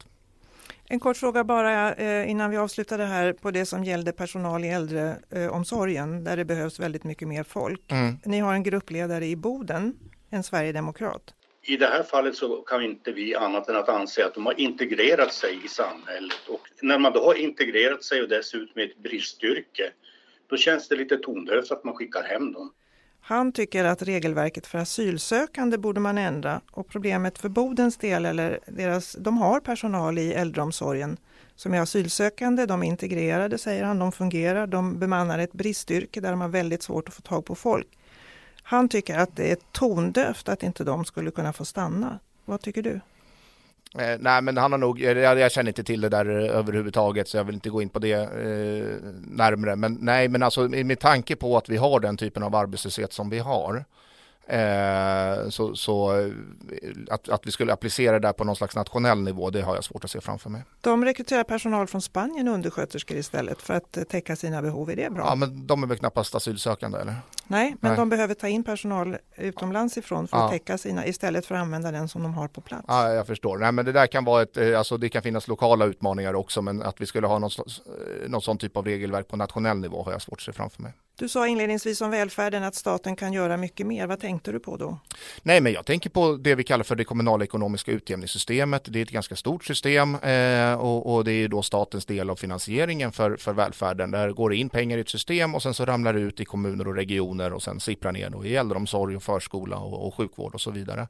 En 0.86 1.00
kort 1.00 1.18
fråga 1.18 1.44
bara 1.44 1.94
eh, 1.94 2.30
innan 2.30 2.52
vi 2.52 2.58
avslutar 2.58 2.98
det 2.98 3.06
här 3.06 3.34
på 3.34 3.52
det 3.52 3.66
som 3.66 3.84
gällde 3.84 4.12
personal 4.12 4.66
i 4.66 4.70
äldreomsorgen 4.70 6.24
där 6.24 6.38
det 6.38 6.46
behövs 6.46 6.80
väldigt 6.80 7.04
mycket 7.04 7.28
mer 7.28 7.44
folk. 7.44 7.92
Mm. 7.92 8.18
Ni 8.26 8.40
har 8.40 8.54
en 8.54 8.64
gruppledare 8.64 9.26
i 9.26 9.36
Boden, 9.36 9.96
en 10.30 10.44
sverigedemokrat 10.44 11.34
i 11.66 11.78
det 11.78 11.88
här 11.88 12.04
fallet 12.04 12.36
så 12.36 12.56
kan 12.62 12.82
inte 12.82 13.12
vi 13.12 13.36
annat 13.36 13.70
än 13.70 13.76
att 13.76 13.90
anse 13.90 14.26
att 14.26 14.34
de 14.34 14.46
har 14.46 14.60
integrerat 14.60 15.34
sig 15.34 15.60
i 15.66 15.68
samhället 15.68 16.48
och 16.50 16.62
när 16.82 17.00
man 17.00 17.14
då 17.14 17.26
har 17.26 17.36
integrerat 17.36 18.04
sig 18.04 18.22
och 18.22 18.30
dessutom 18.30 18.82
i 18.82 18.84
ett 18.84 18.98
bristyrke 18.98 19.92
då 20.48 20.58
känns 20.58 20.88
det 20.88 20.96
lite 20.96 21.18
tondövt 21.18 21.72
att 21.72 21.84
man 21.84 21.96
skickar 21.96 22.24
hem 22.24 22.54
dem. 22.54 22.74
Han 23.22 23.52
tycker 23.52 23.86
att 23.86 24.02
regelverket 24.02 24.68
för 24.68 24.78
asylsökande 24.78 25.78
borde 25.78 26.00
man 26.00 26.18
ändra 26.18 26.62
och 26.72 26.88
problemet 26.88 27.40
för 27.40 27.50
Bodens 27.50 27.98
del, 27.98 28.26
eller 28.26 28.60
deras, 28.68 29.14
de 29.20 29.38
har 29.38 29.60
personal 29.60 30.18
i 30.18 30.34
äldreomsorgen 30.34 31.18
som 31.56 31.74
är 31.74 31.82
asylsökande, 31.82 32.66
de 32.66 32.84
är 32.84 32.88
integrerade 32.88 33.58
säger 33.58 33.84
han, 33.84 34.00
de 34.00 34.12
fungerar, 34.12 34.68
de 34.68 35.00
bemannar 35.00 35.40
ett 35.40 35.54
bristyrke 35.54 36.22
där 36.22 36.32
de 36.32 36.42
har 36.42 36.50
väldigt 36.50 36.84
svårt 36.84 37.08
att 37.08 37.14
få 37.14 37.22
tag 37.22 37.46
på 37.46 37.56
folk. 37.56 37.88
Han 38.64 38.90
tycker 38.90 39.18
att 39.18 39.36
det 39.36 39.52
är 39.52 39.58
tondövt 39.72 40.50
att 40.50 40.64
inte 40.64 40.84
de 40.84 41.06
skulle 41.06 41.32
kunna 41.32 41.54
få 41.54 41.66
stanna. 41.66 42.20
Vad 42.46 42.62
tycker 42.62 42.82
du? 42.82 43.00
Eh, 44.00 44.18
nej 44.20 44.42
men 44.42 44.58
han 44.58 44.72
har 44.72 44.80
nog, 44.80 45.02
jag, 45.02 45.40
jag, 45.40 45.52
känner 45.52 45.70
inte 45.70 45.84
till 45.84 46.02
det 46.02 46.10
där 46.10 46.30
eh, 46.30 46.58
överhuvudtaget 46.58 47.28
så 47.28 47.38
jag 47.38 47.44
vill 47.44 47.56
inte 47.56 47.70
gå 47.70 47.82
in 47.82 47.90
på 47.90 48.00
det 48.00 48.14
eh, 48.14 48.98
närmre. 49.28 49.76
Men 49.76 49.98
nej 50.02 50.28
men 50.28 50.44
alltså 50.44 50.62
med 50.62 51.00
tanke 51.00 51.36
på 51.36 51.58
att 51.58 51.70
vi 51.70 51.78
har 51.78 52.00
den 52.00 52.18
typen 52.18 52.44
av 52.44 52.56
arbetslöshet 52.56 53.14
som 53.14 53.30
vi 53.30 53.40
har 53.40 53.86
eh, 54.48 55.50
så, 55.50 55.76
så 55.76 56.12
att, 57.10 57.30
att 57.30 57.48
vi 57.48 57.52
skulle 57.52 57.74
applicera 57.74 58.20
det 58.20 58.28
där 58.28 58.34
på 58.34 58.44
någon 58.44 58.56
slags 58.56 58.76
nationell 58.76 59.18
nivå 59.22 59.50
det 59.50 59.62
har 59.62 59.76
jag 59.76 59.84
svårt 59.84 60.04
att 60.04 60.12
se 60.12 60.22
framför 60.22 60.50
mig. 60.50 60.64
De 60.82 61.06
rekryterar 61.06 61.44
personal 61.44 61.88
från 61.88 62.02
Spanien 62.02 62.48
undersköterskor 62.48 63.18
istället 63.18 63.62
för 63.62 63.74
att 63.74 63.98
täcka 64.10 64.36
sina 64.36 64.62
behov, 64.62 64.90
är 64.92 64.96
det 64.96 65.10
bra? 65.10 65.26
Ja 65.26 65.36
men 65.36 65.68
de 65.68 65.84
är 65.84 65.88
väl 65.88 65.98
knappast 65.98 66.36
asylsökande 66.36 66.98
eller? 67.00 67.16
Nej, 67.48 67.76
men 67.82 67.90
Nej. 67.92 67.98
de 67.98 68.10
behöver 68.10 68.34
ta 68.34 68.48
in 68.48 68.64
personal 68.64 69.18
utomlands 69.38 69.98
ifrån 69.98 70.28
för 70.28 70.38
att 70.38 70.44
Ja. 70.44 70.50
täcka 70.50 70.78
sina 70.78 71.06
istället 71.08 71.46
för 71.46 71.56
att 71.56 71.62
använda 71.62 71.92
den 71.92 72.08
som 72.10 72.24
de 72.24 72.34
har 72.34 72.48
på 72.48 72.62
plats. 72.62 72.84
Ja, 72.88 73.14
jag 73.14 73.28
förstår. 73.28 73.58
Nej, 73.58 73.72
men 73.72 73.86
det 73.86 73.92
där 73.92 74.08
kan 74.08 74.26
vara 74.26 74.42
ett, 74.42 74.58
eh, 74.58 74.78
alltså 74.78 74.98
det 74.98 75.10
kan 75.10 75.22
finnas 75.22 75.48
lokala 75.48 75.86
utmaningar 75.86 76.34
också, 76.34 76.62
men 76.62 76.82
att 76.82 77.02
vi 77.02 77.06
skulle 77.06 77.28
ha 77.28 77.40
någon, 77.40 77.50
eh, 77.60 78.30
någon 78.30 78.42
sån 78.42 78.58
typ 78.58 78.78
av 78.78 78.86
regelverk 78.86 79.28
på 79.28 79.38
nationell 79.38 79.78
nivå 79.78 80.04
har 80.04 80.12
jag 80.12 80.22
svårt 80.22 80.40
att 80.40 80.44
se 80.46 80.54
framför 80.54 80.82
mig. 80.82 80.94
Du 81.20 81.30
sa 81.30 81.48
inledningsvis 81.48 82.02
om 82.02 82.12
välfärden 82.12 82.64
att 82.64 82.76
staten 82.76 83.16
kan 83.16 83.34
göra 83.34 83.58
mycket 83.58 83.88
mer. 83.88 84.08
Vad 84.08 84.20
tänkte 84.20 84.52
du 84.52 84.60
på 84.60 84.78
då? 84.78 84.98
Nej, 85.42 85.62
men 85.62 85.74
jag 85.74 85.86
tänker 85.86 86.10
på 86.10 86.38
det 86.38 86.56
vi 86.56 86.64
kallar 86.64 86.84
för 86.84 86.96
det 86.96 87.04
kommunala 87.04 87.44
ekonomiska 87.44 87.92
utjämningssystemet. 87.92 88.84
Det 88.86 89.00
är 89.00 89.04
ett 89.04 89.10
ganska 89.10 89.36
stort 89.36 89.66
system 89.66 90.16
eh, 90.16 90.74
och, 90.74 91.14
och 91.14 91.24
det 91.24 91.32
är 91.32 91.48
då 91.48 91.62
statens 91.62 92.06
del 92.06 92.30
av 92.30 92.36
finansieringen 92.36 93.12
för, 93.12 93.38
för 93.38 93.54
välfärden. 93.54 94.12
Där 94.12 94.32
går 94.32 94.50
det 94.50 94.56
in 94.56 94.70
pengar 94.70 94.98
i 94.98 95.02
ett 95.02 95.10
system 95.10 95.56
och 95.56 95.64
sen 95.64 95.74
så 95.74 95.86
ramlar 95.86 96.14
det 96.14 96.20
ut 96.20 96.40
i 96.40 96.46
kommuner 96.46 96.88
och 96.88 96.96
regioner 96.96 97.54
och 97.54 97.64
sen 97.64 97.80
sipprar 97.80 98.12
ner 98.12 98.30
då 98.30 98.46
i 98.46 98.56
äldreomsorg 98.56 99.16
och 99.16 99.24
förskola 99.24 99.78
och, 99.78 100.08
och 100.08 100.16
sjukvård 100.16 100.54
och 100.54 100.62
så 100.62 100.72
vidare. 100.72 101.08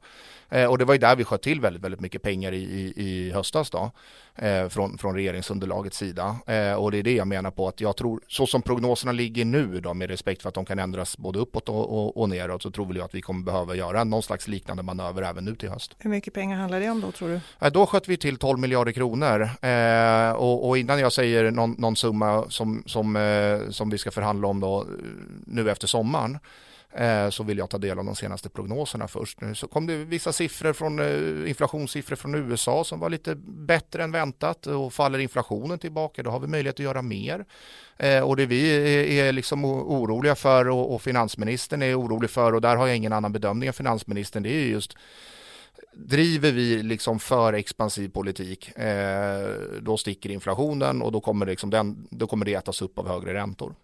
Eh, 0.48 0.66
och 0.66 0.78
det 0.78 0.84
var 0.84 0.94
ju 0.94 1.00
där 1.00 1.16
vi 1.16 1.24
sköt 1.24 1.42
till 1.42 1.60
väldigt, 1.60 1.82
väldigt 1.82 2.00
mycket 2.00 2.22
pengar 2.22 2.52
i, 2.52 2.62
i, 2.62 2.92
i 2.96 3.30
höstas 3.30 3.70
då, 3.70 3.90
eh, 4.34 4.68
från, 4.68 4.98
från 4.98 5.14
regeringsunderlagets 5.14 5.96
sida. 5.96 6.36
Eh, 6.46 6.74
och 6.74 6.90
det 6.90 6.98
är 6.98 7.02
det 7.02 7.14
jag 7.14 7.26
menar 7.26 7.50
på 7.50 7.68
att 7.68 7.80
jag 7.80 7.96
tror, 7.96 8.20
så 8.28 8.46
som 8.46 8.62
prognoserna 8.62 9.12
ligger 9.12 9.44
nu 9.44 9.80
då, 9.80 9.93
med 9.94 10.10
respekt 10.10 10.42
för 10.42 10.48
att 10.48 10.54
de 10.54 10.64
kan 10.64 10.78
ändras 10.78 11.18
både 11.18 11.38
uppåt 11.38 11.68
och, 11.68 11.98
och, 11.98 12.16
och 12.16 12.28
neråt, 12.28 12.62
så 12.62 12.70
tror 12.70 12.86
väl 12.86 12.96
jag 12.96 13.04
att 13.04 13.14
vi 13.14 13.20
kommer 13.20 13.44
behöva 13.44 13.74
göra 13.74 14.04
någon 14.04 14.22
slags 14.22 14.48
liknande 14.48 14.82
manöver 14.82 15.22
även 15.22 15.44
nu 15.44 15.54
till 15.54 15.68
höst. 15.68 15.94
Hur 15.98 16.10
mycket 16.10 16.34
pengar 16.34 16.58
handlar 16.58 16.80
det 16.80 16.90
om 16.90 17.00
då 17.00 17.12
tror 17.12 17.28
du? 17.28 17.40
Eh, 17.66 17.72
Då 17.72 17.86
sköt 17.86 18.08
vi 18.08 18.16
till 18.16 18.36
12 18.36 18.58
miljarder 18.58 18.92
kronor 18.92 19.42
eh, 19.62 20.32
och, 20.32 20.68
och 20.68 20.78
innan 20.78 21.00
jag 21.00 21.12
säger 21.12 21.50
någon, 21.50 21.74
någon 21.78 21.96
summa 21.96 22.44
som, 22.48 22.82
som, 22.86 23.16
eh, 23.16 23.70
som 23.70 23.90
vi 23.90 23.98
ska 23.98 24.10
förhandla 24.10 24.48
om 24.48 24.60
då, 24.60 24.80
eh, 24.80 24.86
nu 25.46 25.70
efter 25.70 25.86
sommaren 25.86 26.38
Eh, 26.96 27.30
så 27.30 27.42
vill 27.42 27.58
jag 27.58 27.70
ta 27.70 27.78
del 27.78 27.98
av 27.98 28.04
de 28.04 28.16
senaste 28.16 28.48
prognoserna 28.48 29.08
först. 29.08 29.40
Nu 29.40 29.54
så 29.54 29.68
kom 29.68 29.86
det 29.86 29.96
vissa 29.96 30.32
siffror 30.32 30.72
från 30.72 30.98
eh, 30.98 31.48
inflationssiffror 31.48 32.16
från 32.16 32.34
USA 32.34 32.84
som 32.84 33.00
var 33.00 33.10
lite 33.10 33.34
bättre 33.44 34.04
än 34.04 34.12
väntat 34.12 34.66
och 34.66 34.92
faller 34.92 35.18
inflationen 35.18 35.78
tillbaka 35.78 36.22
då 36.22 36.30
har 36.30 36.40
vi 36.40 36.46
möjlighet 36.46 36.74
att 36.74 36.84
göra 36.84 37.02
mer. 37.02 37.44
Eh, 37.96 38.20
och 38.20 38.36
det 38.36 38.46
vi 38.46 39.18
är, 39.18 39.32
liksom 39.32 39.64
oroliga 39.64 40.34
för 40.34 40.68
och, 40.68 41.02
finansministern 41.02 41.82
är 41.82 42.00
orolig 42.00 42.30
för 42.30 42.52
och 42.52 42.60
där 42.60 42.76
har 42.76 42.86
jag 42.86 42.96
ingen 42.96 43.12
annan 43.12 43.32
bedömning 43.32 43.66
än 43.66 43.72
finansministern 43.72 44.42
det 44.42 44.50
är 44.50 44.66
just 44.66 44.96
driver 45.92 46.52
vi 46.52 46.82
liksom 46.82 47.18
för 47.18 47.52
expansiv 47.52 48.08
politik, 48.08 48.70
då 49.80 49.96
sticker 49.96 50.30
inflationen 50.30 51.02
och 51.02 51.12
då 51.12 51.20
kommer, 51.20 51.46
det 51.46 51.52
liksom 51.52 51.70
den, 51.70 52.06
då 52.10 52.26
kommer 52.26 52.44
det 52.44 52.54
ätas 52.54 52.82
upp 52.82 52.98
av 52.98 53.08
högre 53.08 53.34
räntor. 53.34 53.74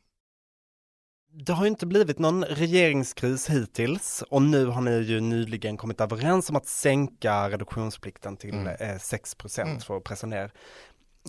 Det 1.32 1.52
har 1.52 1.66
inte 1.66 1.86
blivit 1.86 2.18
någon 2.18 2.44
regeringskris 2.44 3.50
hittills 3.50 4.24
och 4.30 4.42
nu 4.42 4.66
har 4.66 4.80
ni 4.80 4.90
ju 4.98 5.20
nyligen 5.20 5.76
kommit 5.76 6.00
överens 6.00 6.50
om 6.50 6.56
att 6.56 6.66
sänka 6.66 7.50
reduktionsplikten 7.50 8.36
till 8.36 8.54
Mm. 8.54 8.66
eh, 8.80 8.98
6 8.98 9.36
Mm. 9.58 9.80
för 9.80 9.96
att 9.96 10.04
pressa 10.04 10.26
ner 10.26 10.52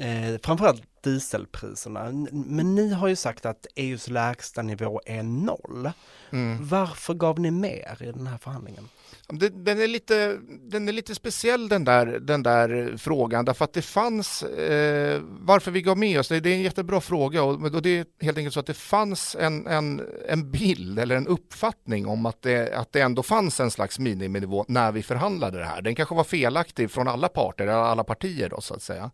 eh, 0.01 0.39
framförallt 0.43 0.83
dieselpriserna. 1.03 2.27
Men 2.31 2.75
ni 2.75 2.93
har 2.93 3.07
ju 3.07 3.15
sagt 3.15 3.45
att 3.45 3.67
EUs 3.75 4.09
lägsta 4.09 4.61
nivå 4.61 5.01
är 5.05 5.23
noll. 5.23 5.91
Mm. 6.31 6.67
Varför 6.67 7.13
gav 7.13 7.39
ni 7.39 7.51
mer 7.51 7.97
i 7.99 8.05
den 8.05 8.27
här 8.27 8.37
förhandlingen? 8.37 8.89
Den, 9.27 9.81
är 9.81 9.87
lite, 9.87 10.37
den 10.61 10.87
är 10.87 10.93
lite 10.93 11.15
speciell 11.15 11.69
den 11.69 11.83
där, 11.83 12.05
den 12.05 12.43
där 12.43 12.97
frågan 12.97 13.45
därför 13.45 13.65
att 13.65 13.73
det 13.73 13.81
fanns, 13.81 14.43
eh, 14.43 15.21
varför 15.23 15.71
vi 15.71 15.81
gav 15.81 15.97
med 15.97 16.19
oss, 16.19 16.27
det, 16.27 16.35
är 16.35 16.47
en 16.47 16.61
jättebra 16.61 17.01
fråga 17.01 17.43
och, 17.43 17.75
och 17.75 17.81
det 17.81 17.89
är 17.89 18.05
helt 18.21 18.37
enkelt 18.37 18.53
så 18.53 18.59
att 18.59 18.65
det 18.65 18.73
fanns 18.73 19.35
en, 19.39 19.67
en, 19.67 20.01
en 20.27 20.51
bild 20.51 20.99
eller 20.99 21.15
en 21.15 21.27
uppfattning 21.27 22.07
om 22.07 22.25
att 22.25 22.41
det, 22.41 22.73
att 22.73 22.91
det 22.91 23.01
ändå 23.01 23.23
fanns 23.23 23.59
en 23.59 23.71
slags 23.71 23.99
miniminivå 23.99 24.65
när 24.67 24.91
vi 24.91 25.03
förhandlade 25.03 25.57
det 25.57 25.65
här. 25.65 25.81
Den 25.81 25.95
kanske 25.95 26.15
var 26.15 26.23
felaktig 26.23 26.91
från 26.91 27.07
alla 27.07 27.27
parter, 27.27 27.67
alla 27.67 28.03
partier 28.03 28.49
då 28.49 28.61
så 28.61 28.73
att 28.73 28.81
säga. 28.81 29.11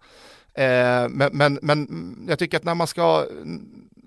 Eh, 0.57 1.09
men, 1.09 1.29
men, 1.33 1.59
men 1.61 1.76
jag 2.27 2.39
tycker 2.39 2.57
att 2.57 2.63
när 2.63 2.75
man 2.75 2.87
ska 2.87 3.27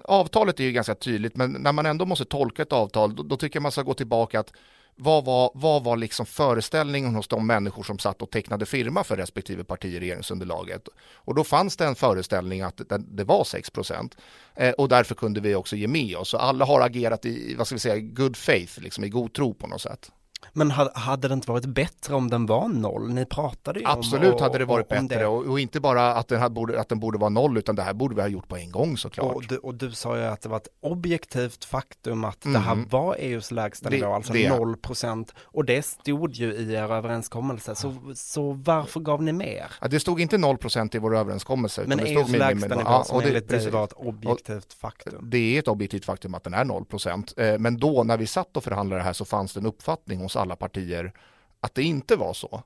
Avtalet 0.04 0.60
är 0.60 0.64
ju 0.64 0.72
ganska 0.72 0.94
tydligt 0.94 1.37
men 1.37 1.52
när 1.52 1.72
man 1.72 1.87
ändå 1.87 2.06
måste 2.06 2.24
tolka 2.24 2.62
ett 2.62 2.72
avtal 2.72 3.16
då, 3.16 3.22
då 3.22 3.37
tycker 3.37 3.56
jag 3.56 3.62
man 3.62 3.72
ska 3.72 3.83
gå 3.83 3.94
tillbaka 3.94 4.40
att 4.40 4.52
vad 4.96 5.24
var, 5.24 5.50
vad 5.54 5.85
var 5.85 5.96
liksom 5.96 6.26
föreställningen 6.26 7.14
hos 7.14 7.28
de 7.28 7.46
människor 7.46 7.83
som 7.83 7.98
satt 7.98 8.22
och 8.22 8.30
tecknade 8.30 8.66
firma 8.66 9.04
för 9.04 9.16
respektive 9.16 9.64
parti 9.64 9.85
i 9.85 10.00
regeringsunderlaget? 10.00 10.88
Och 11.14 11.35
då 11.35 11.44
fanns 11.44 11.76
det 11.76 11.87
en 11.87 11.94
föreställning 11.94 12.61
att 12.61 12.76
det, 12.88 12.98
det 12.98 13.24
var 13.24 13.44
6 13.44 13.70
procent 13.70 14.16
eh, 14.54 14.70
och 14.70 14.88
därför 14.88 15.14
kunde 15.14 15.40
vi 15.40 15.54
också 15.54 15.76
ge 15.76 15.88
med 15.88 16.16
oss. 16.16 16.28
Så 16.28 16.37
alla 16.38 16.64
har 16.64 16.80
agerat 16.80 17.24
i, 17.24 17.54
vad 17.54 17.66
ska 17.66 17.76
vi 17.76 17.80
säga, 17.80 17.98
good 17.98 18.37
faith, 18.37 18.80
liksom 18.80 19.04
i 19.04 19.09
god 19.09 19.33
tro 19.33 19.54
på 19.54 19.66
något 19.66 19.80
sätt. 19.80 20.11
Men 20.53 20.70
ha- 20.70 20.90
hade 20.94 21.29
det 21.29 21.35
inte 21.35 21.50
varit 21.50 21.66
bättre 21.66 22.14
om 22.14 22.31
den 22.31 22.46
var 22.46 22.68
noll? 22.68 23.09
Ni 23.12 23.24
pratade 23.26 23.81
ju 23.81 23.87
om 23.87 23.92
Absolut 23.92 24.40
hade 24.40 24.59
det 24.59 24.64
varit 24.64 24.88
bättre 24.88 25.26
och, 25.26 25.46
och 25.46 25.61
inte 25.61 25.81
bara 25.81 26.14
att 26.14 26.29
den, 26.29 26.55
borde, 26.55 26.81
att 26.81 26.88
den 26.88 27.00
borde 27.00 27.18
vara 27.18 27.29
noll 27.31 27.59
utan 27.59 27.74
det 27.76 27.83
här 27.83 27.92
borde 27.94 28.14
vi 28.14 28.20
ha 28.20 28.29
gjort 28.29 28.48
på 28.48 28.57
en 28.57 28.70
gång 28.70 28.96
såklart. 28.96 29.35
Och 29.37 29.44
du, 29.48 29.57
och 29.57 29.74
du 29.74 29.92
sa 29.92 30.16
ju 30.16 30.24
att 30.24 30.40
det 30.40 30.48
var 30.48 30.57
ett 30.57 30.68
objektivt 30.83 31.64
faktum 31.64 32.24
att 32.24 32.40
det 32.42 32.48
Mhm. 32.48 32.62
här 32.62 32.85
var 32.90 33.16
EUs 33.18 33.50
lägsta 33.50 33.90
Det- 33.90 33.96
nivå, 33.96 34.12
alltså 34.14 34.33
det- 34.33 34.48
0 34.59 34.76
procent. 34.76 35.33
Och 35.42 35.64
det 35.64 35.83
stod 35.87 36.35
ju 36.35 36.55
i 36.55 36.72
er 36.74 36.92
överenskommelse, 36.92 37.74
så, 37.74 37.94
så 38.14 38.53
varför 38.53 39.00
gav 39.00 39.22
ni 39.22 39.33
mer? 39.33 39.66
Ja, 39.81 39.88
det 39.88 40.00
stod 40.00 40.20
inte 40.20 40.38
0 40.38 40.57
procent 40.59 40.94
i 40.94 40.98
vår 40.98 41.16
överenskommelse. 41.16 41.85
Men 41.87 41.98
det 41.98 42.05
EUs 42.05 42.26
stod 42.26 42.37
lägsta 42.38 42.66
minimum- 42.68 42.79
nivå 42.79 42.90
Ja, 42.90 43.05
som 43.05 43.16
och 43.16 43.22
det- 43.22 43.29
enligt 43.29 43.48
dig 43.48 43.70
var 43.70 43.85
ett 43.85 43.92
objektivt 43.92 44.72
faktum. 44.72 45.31
Det 45.31 45.38
är 45.38 45.59
ett 45.59 45.68
objektivt 45.68 46.05
faktum 46.05 46.35
att 46.35 46.44
den 46.44 46.55
är 46.55 46.64
0 46.64 46.85
procent. 46.85 47.35
Eh, 47.37 47.59
Men 47.59 47.76
då 47.79 48.03
när 48.05 48.16
vi 48.16 48.26
satt 48.26 48.57
och 48.57 48.64
förhandlade 48.64 49.00
det 49.00 49.05
här 49.05 49.12
så 49.12 49.24
fanns 49.24 49.53
det 49.55 49.61
en 49.61 49.66
uppfattning 49.66 50.20
hos 50.31 50.37
alla 50.37 50.57
partier 50.57 51.12
att 51.61 51.75
det 51.75 51.83
inte 51.83 52.16
var 52.16 52.35
så. 52.35 52.62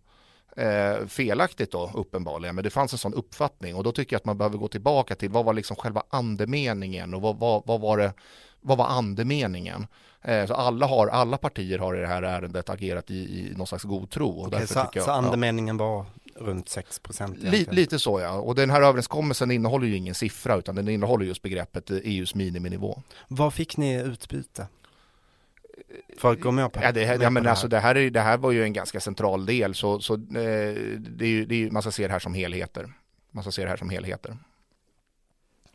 Eh, 0.57 1.07
felaktigt 1.07 1.71
då 1.71 1.91
uppenbarligen, 1.95 2.55
men 2.55 2.65
det 2.65 2.71
fanns 2.71 2.93
en 2.93 2.99
sån 2.99 3.15
uppfattning 3.15 3.75
och 3.75 3.85
då 3.85 3.93
tycker 3.93 4.15
jag 4.15 4.19
att 4.19 4.25
man 4.25 4.39
behöver 4.39 4.59
gå 4.59 4.69
tillbaka 4.69 5.15
till 5.15 5.31
vad 5.31 5.45
var 5.45 5.55
liksom 5.55 5.77
själva 5.77 6.03
andemeningen 6.11 7.15
och 7.15 7.23
vad, 7.23 7.39
vad, 7.39 7.63
vad 7.67 7.81
var 7.81 7.99
det 7.99 8.13
vad 8.61 8.79
var 8.79 8.87
andemeningen? 8.87 9.87
Eh, 10.23 10.47
så 10.47 10.55
alla, 10.55 10.87
har, 10.87 11.07
alla 11.07 11.37
partier 11.37 11.79
har 11.79 11.97
i 11.97 12.01
det 12.01 12.07
här 12.07 12.23
ärendet 12.23 12.71
agerat 12.71 13.11
i, 13.11 13.15
i 13.15 13.55
någon 13.57 13.67
slags 13.67 13.85
god 13.85 14.11
tro. 14.11 14.31
Och 14.31 14.51
därför 14.51 14.67
så, 14.67 14.87
jag, 14.93 15.05
så 15.05 15.11
ja. 15.11 15.15
andemeningen 15.15 15.77
var 15.77 16.07
runt 16.37 16.69
6 16.69 16.99
procent 16.99 17.39
Li, 17.39 17.67
lite 17.71 17.99
så 17.99 18.21
ja, 18.21 18.33
och 18.33 18.55
den 18.55 18.71
här 18.71 18.83
överenskommelsen 18.83 19.51
innehåller 19.51 19.87
ju 19.87 19.97
ingen 19.97 20.15
siffra 20.15 20.57
utan 20.57 20.75
den 20.75 20.89
innehåller 20.89 21.27
just 21.27 21.43
begreppet 21.43 21.91
eh, 21.91 21.97
EUs 22.03 22.35
miniminivå. 22.35 23.03
Vad 23.29 23.55
fick 23.55 23.77
ni 23.77 24.03
utbyte? 24.03 24.67
För 26.19 26.33
att 26.33 26.41
gå 26.41 26.51
med 26.51 26.73
på, 26.73 26.81
Ja, 26.83 26.93
det, 26.93 27.05
här, 27.05 27.19
med 27.19 27.27
ja, 27.27 27.31
men 27.31 27.43
det 27.43 27.51
alltså, 27.51 27.69
det, 27.69 27.79
här 27.79 27.95
är, 27.95 28.11
det 28.11 28.21
här 28.21 28.37
var 28.39 28.53
ju 28.53 28.63
en 28.63 28.73
ganska 28.73 29.01
central 29.01 29.47
del 29.47 29.75
så, 29.75 30.01
så 30.01 30.15
eh, 30.15 30.21
det 30.99 31.25
är 31.25 31.29
ju, 31.29 31.45
det 31.47 31.55
är, 31.55 31.71
man 31.71 31.83
ska 31.83 31.91
se 31.91 32.07
det 32.07 32.13
här 32.13 32.19
som 32.19 32.35
helheter. 32.35 32.93
Man 33.31 33.45
ska 33.45 33.51
se 33.51 33.63
det 33.63 33.69
här 33.69 33.77
som 33.77 33.91
helheter. 33.91 34.37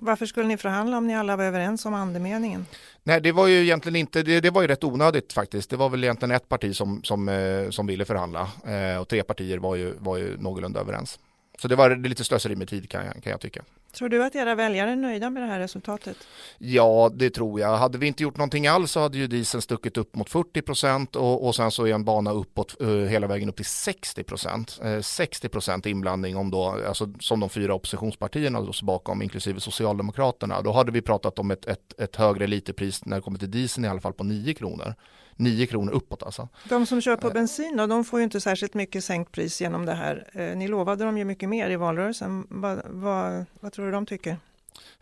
Varför 0.01 0.25
skulle 0.25 0.47
ni 0.47 0.57
förhandla 0.57 0.97
om 0.97 1.07
ni 1.07 1.15
alla 1.15 1.35
var 1.35 1.43
överens 1.43 1.85
om 1.85 1.93
andemeningen? 1.93 2.65
Nej, 3.03 3.21
det 3.21 3.31
var 3.31 3.47
ju 3.47 3.61
egentligen 3.63 3.95
inte, 3.95 4.23
det, 4.23 4.39
det 4.39 4.49
var 4.49 4.61
ju 4.61 4.67
rätt 4.67 4.83
onödigt 4.83 5.33
faktiskt. 5.33 5.69
Det 5.69 5.77
var 5.77 5.89
väl 5.89 6.03
egentligen 6.03 6.31
ett 6.31 6.49
parti 6.49 6.75
som, 6.75 7.03
som, 7.03 7.29
eh, 7.29 7.69
som 7.69 7.87
ville 7.87 8.05
förhandla 8.05 8.49
eh, 8.65 9.01
och 9.01 9.07
tre 9.07 9.23
partier 9.23 9.57
var 9.57 9.75
ju, 9.75 9.93
var 9.99 10.17
ju 10.17 10.37
någorlunda 10.37 10.79
överens. 10.79 11.19
Så 11.61 11.67
det 11.67 11.75
var 11.75 11.95
lite 11.95 12.23
slöseri 12.23 12.55
med 12.55 12.67
tid 12.67 12.89
kan 12.89 13.05
jag, 13.05 13.23
kan 13.23 13.31
jag 13.31 13.41
tycka. 13.41 13.63
Tror 13.93 14.09
du 14.09 14.23
att 14.23 14.35
era 14.35 14.55
väljare 14.55 14.91
är 14.91 14.95
nöjda 14.95 15.29
med 15.29 15.43
det 15.43 15.47
här 15.47 15.59
resultatet? 15.59 16.17
Ja, 16.57 17.11
det 17.13 17.29
tror 17.29 17.59
jag. 17.59 17.77
Hade 17.77 17.97
vi 17.97 18.07
inte 18.07 18.23
gjort 18.23 18.37
någonting 18.37 18.67
alls 18.67 18.91
så 18.91 18.99
hade 18.99 19.17
ju 19.17 19.27
dieseln 19.27 19.61
stuckit 19.61 19.97
upp 19.97 20.15
mot 20.15 20.29
40 20.29 20.61
procent 20.61 21.15
och, 21.15 21.47
och 21.47 21.55
sen 21.55 21.71
så 21.71 21.87
är 21.87 21.93
en 21.93 22.03
bana 22.03 22.31
uppåt 22.31 22.81
eh, 22.81 22.87
hela 22.87 23.27
vägen 23.27 23.49
upp 23.49 23.55
till 23.55 23.65
60 23.65 24.23
procent. 24.23 24.79
Eh, 24.83 25.01
60 25.01 25.49
procent 25.49 25.85
inblandning 25.85 26.37
om 26.37 26.51
då, 26.51 26.65
alltså 26.87 27.13
som 27.19 27.39
de 27.39 27.49
fyra 27.49 27.73
oppositionspartierna 27.73 28.61
då 28.61 28.73
står 28.73 28.87
bakom, 28.87 29.21
inklusive 29.21 29.59
Socialdemokraterna. 29.59 30.61
Då 30.61 30.71
hade 30.71 30.91
vi 30.91 31.01
pratat 31.01 31.39
om 31.39 31.51
ett, 31.51 31.65
ett, 31.65 31.99
ett 31.99 32.15
högre 32.15 32.47
literpris 32.47 33.05
när 33.05 33.15
det 33.15 33.21
kommer 33.21 33.39
till 33.39 33.51
dieseln 33.51 33.85
i 33.85 33.87
alla 33.87 34.01
fall 34.01 34.13
på 34.13 34.23
9 34.23 34.53
kronor. 34.53 34.95
9 35.39 35.65
kronor 35.67 35.91
uppåt 35.91 36.23
alltså. 36.23 36.47
De 36.69 36.85
som 36.85 37.01
kör 37.01 37.15
på 37.15 37.27
Eh. 37.27 37.33
bensin 37.33 37.77
då, 37.77 37.87
de 37.87 38.03
får 38.05 38.19
ju 38.19 38.23
inte 38.23 38.41
särskilt 38.41 38.73
mycket 38.73 39.03
sänkt 39.03 39.31
pris 39.31 39.61
genom 39.61 39.85
det 39.85 39.93
här. 39.93 40.27
Eh, 40.33 40.57
Ni 40.57 40.67
lovade 40.67 41.05
dem 41.05 41.17
ju 41.17 41.25
mycket 41.25 41.49
mer 41.49 41.69
i 41.69 41.75
valrörelsen. 41.75 42.47
Vad, 42.49 42.81
vad, 42.85 43.45
vad 43.59 43.71
tror 43.73 43.85
du 43.85 43.91
de 43.91 44.05
tycker? 44.05 44.37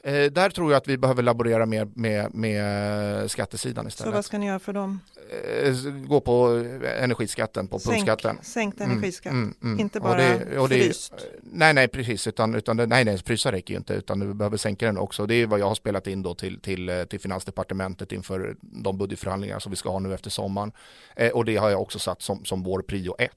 Eh, 0.04 0.14
där 0.32 0.50
tror 0.50 0.72
jag 0.72 0.78
att 0.78 0.88
vi 0.88 0.98
behöver 0.98 1.24
laborera 1.24 1.66
mer 1.66 1.88
med, 1.96 2.34
med 2.36 3.32
skattesidan 3.32 3.86
Så 3.86 3.88
istället. 3.88 4.14
vad 4.14 4.26
ska 4.26 4.38
ni 4.38 4.46
göra 4.48 4.60
för 4.60 4.74
dem? 4.74 5.00
Eh, 5.64 5.74
gå 6.08 6.20
på 6.22 6.48
energiskatten, 7.00 7.68
på 7.68 7.80
Sänk, 7.80 7.96
punktskatten. 7.96 8.38
sänkt 8.42 8.80
Mm, 8.82 8.92
energiskatt, 8.92 9.32
mm, 9.32 9.56
mm. 9.64 9.80
inte 9.80 10.00
Och 10.00 10.04
bara 10.04 10.18
det- 10.18 10.60
och 10.60 10.70
det- 10.70 10.76
fryst. 10.84 11.14
Nej, 11.42 11.74
nej, 11.74 11.88
precis. 11.88 12.28
Utan, 12.28 12.56
utan 12.56 12.78
nej, 12.78 13.06
nej, 13.06 13.18
frysa 13.18 13.52
räcker 13.52 13.74
ju 13.74 13.78
inte 13.78 13.94
utan 13.94 14.20
du 14.20 14.34
behöver 14.34 14.58
sänka 14.58 14.86
den 14.86 14.98
också. 14.98 15.26
Det 15.26 15.36
är 15.36 15.46
vad 15.48 15.60
jag 15.60 15.68
har 15.68 15.76
spelat 15.76 16.08
in 16.08 16.24
då 16.24 16.36
till, 16.36 16.60
till, 16.62 16.90
eh, 16.90 17.04
till 17.04 17.20
Finansdepartementet 17.20 18.12
inför 18.12 18.56
de 18.62 18.98
budgetförhandlingar 18.98 19.60
som 19.60 19.70
vi 19.70 19.76
ska 19.76 19.90
ha 19.90 20.00
nu 20.00 20.14
efter 20.14 20.30
sommaren. 20.30 20.72
Eh, 21.16 21.30
och 21.32 21.46
det 21.46 21.56
har 21.58 21.70
jag 21.70 21.82
också 21.82 22.00
satt 22.00 22.22
som, 22.22 22.46
som 22.46 22.64
vår 22.64 22.82
prio 22.82 23.16
ett. 23.20 23.32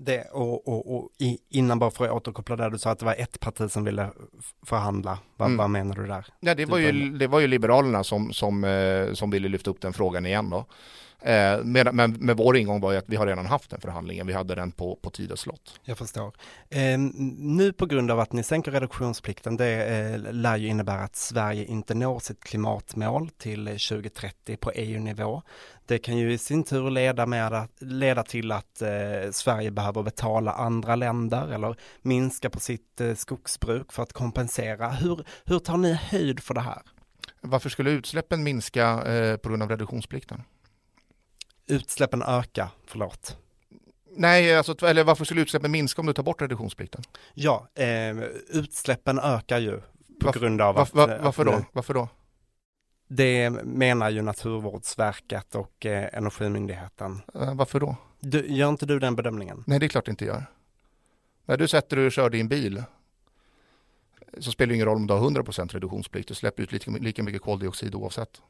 Det, 0.00 0.24
och, 0.32 0.68
och, 0.68 0.96
och 0.96 1.08
innan 1.48 1.78
bara 1.78 1.90
för 1.90 2.04
att 2.04 2.10
återkoppla 2.10 2.56
där, 2.56 2.70
du 2.70 2.78
sa 2.78 2.90
att 2.90 2.98
det 2.98 3.04
var 3.04 3.14
ett 3.18 3.40
parti 3.40 3.70
som 3.70 3.84
ville 3.84 4.10
förhandla. 4.66 5.18
Vad, 5.36 5.46
mm. 5.46 5.58
vad 5.58 5.70
menar 5.70 5.94
du 5.94 6.06
där? 6.06 6.26
Ja, 6.40 6.54
det, 6.54 6.64
var 6.64 6.78
ju, 6.78 7.10
det 7.18 7.26
var 7.26 7.40
ju 7.40 7.46
Liberalerna 7.46 8.04
som, 8.04 8.32
som, 8.32 8.64
eh, 8.64 9.12
som 9.12 9.30
ville 9.30 9.48
lyfta 9.48 9.70
upp 9.70 9.80
den 9.80 9.92
frågan 9.92 10.26
igen 10.26 10.50
då. 10.50 10.64
Eh, 11.22 11.64
med, 11.64 11.94
men 11.94 12.36
vår 12.36 12.56
ingång 12.56 12.80
var 12.80 12.92
ju 12.92 12.98
att 12.98 13.08
vi 13.08 13.16
har 13.16 13.26
redan 13.26 13.46
haft 13.46 13.70
den 13.70 13.80
förhandlingen, 13.80 14.26
vi 14.26 14.32
hade 14.32 14.54
den 14.54 14.72
på, 14.72 14.96
på 15.02 15.10
tid 15.10 15.32
och 15.32 15.38
slott. 15.38 15.80
Jag 15.84 15.98
förstår. 15.98 16.32
Eh, 16.68 16.98
nu 17.38 17.72
på 17.72 17.86
grund 17.86 18.10
av 18.10 18.20
att 18.20 18.32
ni 18.32 18.42
sänker 18.42 18.70
reduktionsplikten, 18.70 19.56
det 19.56 19.84
eh, 19.84 20.32
lär 20.32 20.56
ju 20.56 20.68
innebära 20.68 21.00
att 21.00 21.16
Sverige 21.16 21.64
inte 21.64 21.94
når 21.94 22.18
sitt 22.18 22.44
klimatmål 22.44 23.30
till 23.30 23.64
2030 23.64 24.56
på 24.56 24.70
EU-nivå. 24.70 25.42
Det 25.86 25.98
kan 25.98 26.16
ju 26.16 26.32
i 26.32 26.38
sin 26.38 26.64
tur 26.64 26.90
leda, 26.90 27.26
med 27.26 27.52
att, 27.52 27.82
leda 27.82 28.22
till 28.22 28.52
att 28.52 28.82
eh, 28.82 29.30
Sverige 29.32 29.70
behöver 29.70 30.02
betala 30.02 30.52
andra 30.52 30.96
länder 30.96 31.52
eller 31.52 31.76
minska 32.02 32.50
på 32.50 32.60
sitt 32.60 33.00
eh, 33.00 33.14
skogsbruk 33.14 33.92
för 33.92 34.02
att 34.02 34.12
kompensera. 34.12 34.88
Hur, 34.88 35.24
hur 35.44 35.58
tar 35.58 35.76
ni 35.76 35.92
höjd 35.92 36.40
för 36.40 36.54
det 36.54 36.60
här? 36.60 36.82
Varför 37.40 37.68
skulle 37.68 37.90
utsläppen 37.90 38.42
minska 38.42 39.04
eh, 39.04 39.36
på 39.36 39.48
grund 39.48 39.62
av 39.62 39.68
reduktionsplikten? 39.68 40.42
Utsläppen 41.68 42.22
öka, 42.22 42.70
förlåt. 42.86 43.36
Nej, 44.16 44.56
alltså, 44.56 44.86
eller 44.86 45.04
varför 45.04 45.24
skulle 45.24 45.40
utsläppen 45.40 45.70
minska 45.70 46.02
om 46.02 46.06
du 46.06 46.12
tar 46.12 46.22
bort 46.22 46.42
reduktionsplikten? 46.42 47.02
Ja, 47.34 47.68
eh, 47.74 48.18
utsläppen 48.48 49.18
ökar 49.18 49.58
ju 49.58 49.80
på 49.80 50.26
varför, 50.26 50.40
grund 50.40 50.60
av 50.60 50.78
att... 50.78 50.94
Var, 50.94 51.18
varför 51.18 51.44
då? 51.44 51.64
Varför 51.72 51.94
då? 51.94 52.08
Det 53.08 53.50
menar 53.50 54.10
ju 54.10 54.22
Naturvårdsverket 54.22 55.54
och 55.54 55.86
eh, 55.86 56.08
Energimyndigheten. 56.12 57.22
Eh, 57.34 57.54
varför 57.54 57.80
då? 57.80 57.96
Du, 58.20 58.46
gör 58.46 58.68
inte 58.68 58.86
du 58.86 58.98
den 58.98 59.16
bedömningen? 59.16 59.64
Nej, 59.66 59.78
det 59.78 59.86
är 59.86 59.88
klart 59.88 60.04
det 60.04 60.10
inte 60.10 60.24
gör. 60.24 60.44
När 61.44 61.56
du 61.56 61.68
sätter 61.68 61.96
dig 61.96 62.06
och 62.06 62.12
kör 62.12 62.30
din 62.30 62.48
bil 62.48 62.82
så 64.38 64.50
spelar 64.50 64.68
det 64.68 64.74
ingen 64.74 64.86
roll 64.86 64.96
om 64.96 65.06
du 65.06 65.14
har 65.14 65.30
100% 65.30 65.72
reduktionsplikt, 65.72 66.28
du 66.28 66.34
släpper 66.34 66.62
ut 66.62 66.72
lika, 66.72 66.90
lika 66.90 67.22
mycket 67.22 67.42
koldioxid 67.42 67.94
oavsett. 67.94 68.42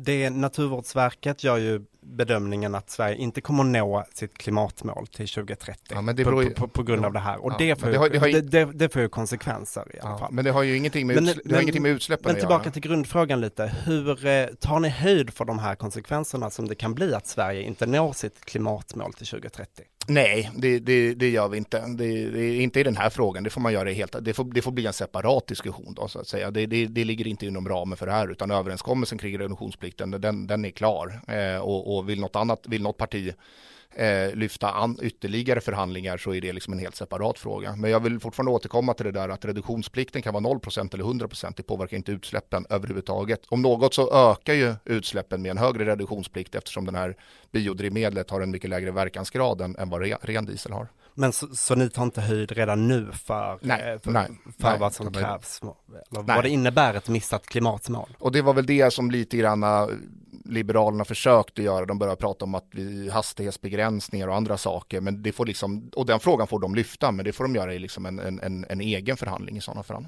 Det 0.00 0.30
Naturvårdsverket 0.30 1.44
gör 1.44 1.56
ju 1.56 1.80
bedömningen 2.00 2.74
att 2.74 2.90
Sverige 2.90 3.16
inte 3.16 3.40
kommer 3.40 3.64
att 3.64 3.70
nå 3.70 4.04
sitt 4.14 4.38
klimatmål 4.38 5.06
till 5.06 5.28
2030 5.28 5.82
ja, 5.90 6.00
men 6.00 6.16
det 6.16 6.24
på, 6.24 6.42
ju, 6.42 6.50
på, 6.50 6.68
på, 6.68 6.82
grund 6.82 7.02
ja, 7.02 7.06
av 7.06 7.12
det 7.12 7.18
här. 7.18 7.44
Och 7.44 7.52
ja, 7.52 7.56
det, 7.58 7.76
får 7.76 7.88
ju, 7.88 7.92
det, 7.92 7.98
har, 7.98 8.08
det, 8.08 8.18
har, 8.18 8.28
det, 8.42 8.64
det, 8.64 8.88
får 8.88 9.02
ju 9.02 9.08
konsekvenser 9.08 9.96
i 9.96 10.00
alla 10.00 10.18
fall. 10.18 10.32
Men 10.32 10.44
det 10.44 10.50
har 10.50 10.62
ju 10.62 10.76
ingenting 10.76 11.06
med, 11.06 11.16
men, 11.16 11.24
det 11.24 11.40
men, 11.44 11.62
ingenting 11.62 11.82
med 11.82 11.92
utsläppen 11.92 12.32
Men 12.32 12.40
tillbaka 12.40 12.70
till 12.70 12.82
grundfrågan 12.82 13.40
lite. 13.40 13.72
Hur 13.84 14.26
eh, 14.26 14.46
tar 14.46 14.80
ni 14.80 14.88
höjd 14.88 15.30
för 15.30 15.44
de 15.44 15.58
här 15.58 15.74
konsekvenserna 15.74 16.50
som 16.50 16.68
det 16.68 16.74
kan 16.74 16.94
bli 16.94 17.14
att 17.14 17.26
Sverige 17.26 17.62
inte 17.62 17.86
når 17.86 18.12
sitt 18.12 18.44
klimatmål 18.44 19.12
till 19.12 19.26
2030? 19.26 19.84
Nej, 20.10 20.50
det, 20.54 20.78
det, 20.78 21.14
det 21.14 21.28
gör 21.28 21.48
vi 21.48 21.58
inte. 21.58 21.84
Det, 21.86 22.30
det, 22.30 22.56
inte 22.56 22.80
i 22.80 22.82
den 22.82 22.96
här 22.96 23.10
frågan. 23.10 23.44
Det 23.44 23.50
får 23.50 23.60
man 23.60 23.72
göra 23.72 23.90
helt. 23.90 24.16
Det 24.20 24.34
får, 24.34 24.44
det 24.44 24.62
får 24.62 24.72
bli 24.72 24.86
en 24.86 24.92
separat 24.92 25.46
diskussion 25.46 25.94
då 25.94 26.08
så 26.08 26.20
att 26.20 26.28
säga. 26.28 26.50
Det, 26.50 26.66
det, 26.66 26.86
det 26.86 27.04
ligger 27.04 27.26
inte 27.26 27.46
inom 27.46 27.68
ramen 27.68 27.96
för 27.96 28.06
det 28.06 28.12
här 28.12 28.28
utan 28.30 28.50
överenskommelsen 28.50 29.18
kring 29.18 29.38
reduktionsplikten 29.38 30.10
den, 30.10 30.46
den 30.46 30.64
är 30.64 30.70
klar 30.70 31.20
eh, 31.28 31.58
och, 31.58 31.96
och 31.96 32.08
vill 32.08 32.20
något 32.20 32.36
annat, 32.36 32.66
vill 32.66 32.82
något 32.82 32.96
parti 32.96 33.34
eh, 33.94 34.34
lyfta 34.34 34.70
an 34.70 34.98
ytterligare 35.02 35.60
förhandlingar 35.60 36.16
så 36.16 36.34
är 36.34 36.40
det 36.40 36.52
liksom 36.52 36.72
en 36.72 36.78
helt 36.78 36.96
separat 36.96 37.38
fråga. 37.38 37.76
Men 37.76 37.90
jag 37.90 38.00
vill 38.00 38.20
fortfarande 38.20 38.52
återkomma 38.52 38.94
till 38.94 39.06
det 39.06 39.12
där 39.12 39.28
att 39.28 39.44
reduktionsplikten 39.44 40.22
kan 40.22 40.34
vara 40.34 40.44
0% 40.44 40.94
eller 40.94 41.04
100% 41.04 41.52
Det 41.56 41.62
påverkar 41.62 41.96
inte 41.96 42.12
utsläppen 42.12 42.66
överhuvudtaget. 42.70 43.40
Om 43.48 43.62
något 43.62 43.94
så 43.94 44.30
ökar 44.32 44.54
ju 44.54 44.74
utsläppen 44.84 45.42
med 45.42 45.50
en 45.50 45.58
högre 45.58 45.84
reduktionsplikt 45.84 46.54
eftersom 46.54 46.84
den 46.84 46.94
här 46.94 47.16
biodrivmedlet 47.52 48.30
har 48.30 48.40
en 48.40 48.50
mycket 48.50 48.70
lägre 48.70 48.90
verkansgrad 48.90 49.60
än, 49.60 49.76
än 49.76 49.90
vad 49.90 50.00
ren, 50.00 50.18
ren 50.22 50.46
diesel 50.46 50.72
har. 50.72 50.88
Men 51.14 51.32
så, 51.32 51.46
så, 51.46 51.74
ni 51.74 51.90
tar 51.90 52.02
inte 52.02 52.20
höjd 52.20 52.52
redan 52.52 52.88
nu 52.88 53.12
för, 53.12 53.58
nej, 53.62 53.92
eh, 53.92 54.00
för, 54.00 54.10
nej, 54.10 54.28
för 54.58 54.68
nej, 54.68 54.78
vad 54.78 54.92
som 54.92 55.12
krävs? 55.12 55.60
Eller 56.10 56.22
vad 56.22 56.44
det 56.44 56.48
innebär 56.48 56.94
ett 56.94 57.08
missat 57.08 57.46
klimatmål? 57.46 58.16
Och 58.18 58.32
det 58.32 58.42
var 58.42 58.54
väl 58.54 58.66
det 58.66 58.92
som 58.92 59.10
lite 59.10 59.36
grann 59.36 59.62
Liberalerna 60.48 61.04
försökte 61.04 61.62
göra. 61.62 61.86
De 61.86 61.98
började 61.98 62.20
prata 62.20 62.44
om 62.44 62.54
att 62.54 62.66
vi 62.70 63.10
hastighetsbegränsningar 63.10 64.28
och 64.28 64.36
andra 64.36 64.56
saker. 64.56 65.00
Men 65.00 65.22
det 65.22 65.32
får 65.32 65.46
liksom, 65.46 65.90
och 65.94 66.06
den 66.06 66.20
frågan 66.20 66.46
får 66.46 66.60
de 66.60 66.74
lyfta, 66.74 67.12
men 67.12 67.24
det 67.24 67.32
får 67.32 67.44
de 67.44 67.54
göra 67.54 67.74
i 67.74 67.78
liksom 67.78 68.06
en, 68.06 68.18
en, 68.18 68.66
en 68.68 68.80
egen 68.80 69.16
förhandling 69.16 69.56
i 69.56 69.60
sådana 69.60 69.82
fall. 69.82 70.06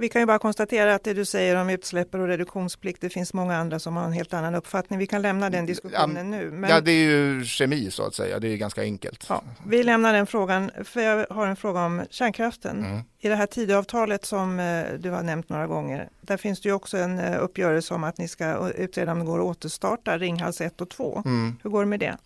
Vi 0.00 0.08
kan 0.08 0.22
ju 0.22 0.26
bara 0.26 0.38
konstatera 0.38 0.94
att 0.94 1.04
det 1.04 1.14
du 1.14 1.24
säger 1.24 1.56
om 1.56 1.70
utsläpp 1.70 2.14
och 2.14 2.26
reduktionsplikt, 2.26 3.00
det 3.00 3.10
finns 3.10 3.34
många 3.34 3.56
andra 3.56 3.78
som 3.78 3.96
har 3.96 4.04
en 4.04 4.12
helt 4.12 4.34
annan 4.34 4.54
uppfattning. 4.54 4.98
Vi 4.98 5.06
kan 5.06 5.22
lämna 5.22 5.50
den 5.50 5.66
diskussionen 5.66 6.30
nu. 6.30 6.50
Men... 6.50 6.70
Ja, 6.70 6.80
det 6.80 6.92
är 6.92 7.10
ju 7.10 7.44
kemi 7.44 7.90
så 7.90 8.02
att 8.02 8.14
säga. 8.14 8.38
Det 8.38 8.48
är 8.48 8.56
ganska 8.56 8.82
enkelt. 8.82 9.26
Ja, 9.28 9.42
vi 9.66 9.82
lämnar 9.82 10.12
den 10.12 10.26
frågan, 10.26 10.70
för 10.84 11.00
jag 11.00 11.26
har 11.30 11.46
en 11.46 11.56
fråga 11.56 11.84
om 11.84 12.02
kärnkraften. 12.10 12.84
Mm. 12.84 13.00
I 13.18 13.28
det 13.28 13.34
här 13.34 13.46
Tidöavtalet 13.46 14.24
som 14.24 14.60
eh, 14.60 14.84
du 14.98 15.10
har 15.10 15.22
nämnt 15.22 15.48
några 15.48 15.66
gånger, 15.66 16.08
där 16.20 16.36
finns 16.36 16.60
det 16.60 16.68
ju 16.68 16.74
också 16.74 16.96
en 16.96 17.18
eh, 17.18 17.42
uppgörelse 17.42 17.94
om 17.94 18.04
att 18.04 18.18
ni 18.18 18.28
ska 18.28 18.68
utreda 18.68 19.12
om 19.12 19.18
det 19.18 19.24
går 19.24 19.38
att 19.38 19.44
återstarta 19.44 20.18
Ringhals 20.18 20.60
1 20.60 20.80
och 20.80 20.90
2. 20.90 21.22
Mm. 21.24 21.56
Hur 21.62 21.70
går 21.70 21.80
det 21.80 21.86
med 21.86 22.00
det? 22.00 22.16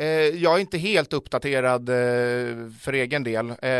Eh, 0.00 0.08
jag 0.42 0.56
är 0.56 0.58
inte 0.58 0.78
helt 0.78 1.12
uppdaterad 1.12 1.88
eh, 1.88 2.70
för 2.80 2.92
egen 2.92 3.24
del. 3.24 3.54
Eh, 3.62 3.70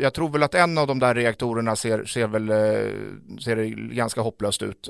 jag 0.00 0.14
tror 0.14 0.28
väl 0.28 0.42
att 0.42 0.54
en 0.54 0.78
av 0.78 0.86
de 0.86 0.98
där 0.98 1.14
reaktorerna 1.14 1.76
ser, 1.76 2.04
ser 2.04 2.26
väl 2.26 2.48
ser 3.40 3.56
ganska 3.94 4.20
hopplöst 4.20 4.62
ut. 4.62 4.88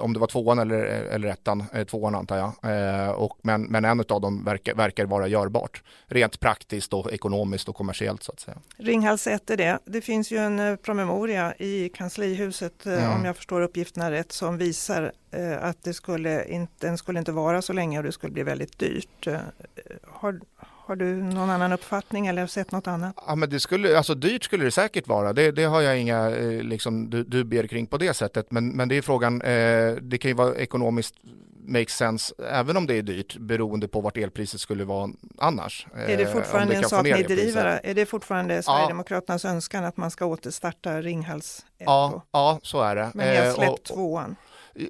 Om 0.00 0.12
det 0.12 0.18
var 0.18 0.26
tvåan 0.26 0.58
eller, 0.58 0.84
eller 0.84 1.28
ettan, 1.28 1.64
tvåan 1.86 2.14
antar 2.14 2.36
jag. 2.36 3.18
Och, 3.18 3.38
men, 3.42 3.62
men 3.62 3.84
en 3.84 4.00
av 4.08 4.20
dem 4.20 4.44
verkar, 4.44 4.74
verkar 4.74 5.06
vara 5.06 5.28
görbart. 5.28 5.82
Rent 6.06 6.40
praktiskt 6.40 6.92
och 6.92 7.12
ekonomiskt 7.12 7.68
och 7.68 7.76
kommersiellt 7.76 8.22
så 8.22 8.32
att 8.32 8.40
säga. 8.40 8.56
Ringhals 8.76 9.26
1 9.26 9.50
är 9.50 9.56
det. 9.56 9.78
Det 9.84 10.00
finns 10.00 10.30
ju 10.30 10.36
en 10.36 10.78
promemoria 10.82 11.54
i 11.58 11.88
kanslihuset, 11.88 12.86
mm. 12.86 13.12
om 13.12 13.24
jag 13.24 13.36
förstår 13.36 13.60
uppgifterna 13.60 14.10
rätt, 14.10 14.32
som 14.32 14.58
visar 14.58 15.12
att 15.60 15.82
det 15.82 15.94
skulle 15.94 16.44
inte, 16.44 16.86
den 16.86 16.98
skulle 16.98 17.18
inte 17.18 17.32
vara 17.32 17.62
så 17.62 17.72
länge 17.72 17.98
och 17.98 18.04
det 18.04 18.12
skulle 18.12 18.32
bli 18.32 18.42
väldigt 18.42 18.78
dyrt. 18.78 19.26
Eh, 19.26 19.38
har, 20.08 20.40
har 20.56 20.96
du 20.96 21.22
någon 21.22 21.50
annan 21.50 21.72
uppfattning 21.72 22.26
eller 22.26 22.46
sett 22.46 22.72
något 22.72 22.86
annat? 22.86 23.14
Ja, 23.26 23.34
men 23.34 23.50
det 23.50 23.60
skulle, 23.60 23.96
alltså 23.96 24.14
dyrt 24.14 24.44
skulle 24.44 24.64
det 24.64 24.70
säkert 24.70 25.08
vara. 25.08 25.32
Det, 25.32 25.50
det 25.50 25.64
har 25.64 25.80
jag 25.80 25.98
inga 25.98 26.30
eh, 26.30 26.62
liksom, 26.62 27.10
dubier 27.10 27.66
kring 27.66 27.86
på 27.86 27.98
det 27.98 28.14
sättet. 28.14 28.50
Men, 28.50 28.68
men 28.68 28.88
det 28.88 28.96
är 28.96 29.02
frågan, 29.02 29.42
eh, 29.42 29.94
det 30.02 30.18
kan 30.18 30.28
ju 30.28 30.34
vara 30.34 30.54
ekonomiskt 30.54 31.14
makes 31.70 31.96
sense 31.96 32.34
även 32.52 32.76
om 32.76 32.86
det 32.86 32.94
är 32.94 33.02
dyrt 33.02 33.36
beroende 33.36 33.88
på 33.88 34.00
vart 34.00 34.16
elpriset 34.16 34.60
skulle 34.60 34.84
vara 34.84 35.10
annars. 35.38 35.86
Är 35.94 36.16
det 36.16 36.26
fortfarande 36.26 36.74
det 36.74 36.78
en 36.78 36.88
sak 36.88 37.04
ni 37.04 37.22
driver? 37.22 37.80
Är 37.84 37.94
det 37.94 38.06
fortfarande 38.06 38.62
Sverigedemokraternas 38.62 39.44
ja. 39.44 39.50
önskan 39.50 39.84
att 39.84 39.96
man 39.96 40.10
ska 40.10 40.26
återstarta 40.26 41.02
Ringhals 41.02 41.64
1? 41.78 41.84
Ja, 41.86 42.22
ja, 42.32 42.58
så 42.62 42.82
är 42.82 42.96
det. 42.96 43.10
Men 43.14 43.28
ni 43.28 43.36
har 43.36 43.52
släppt 43.52 43.72
och, 43.72 43.84
tvåan? 43.84 44.36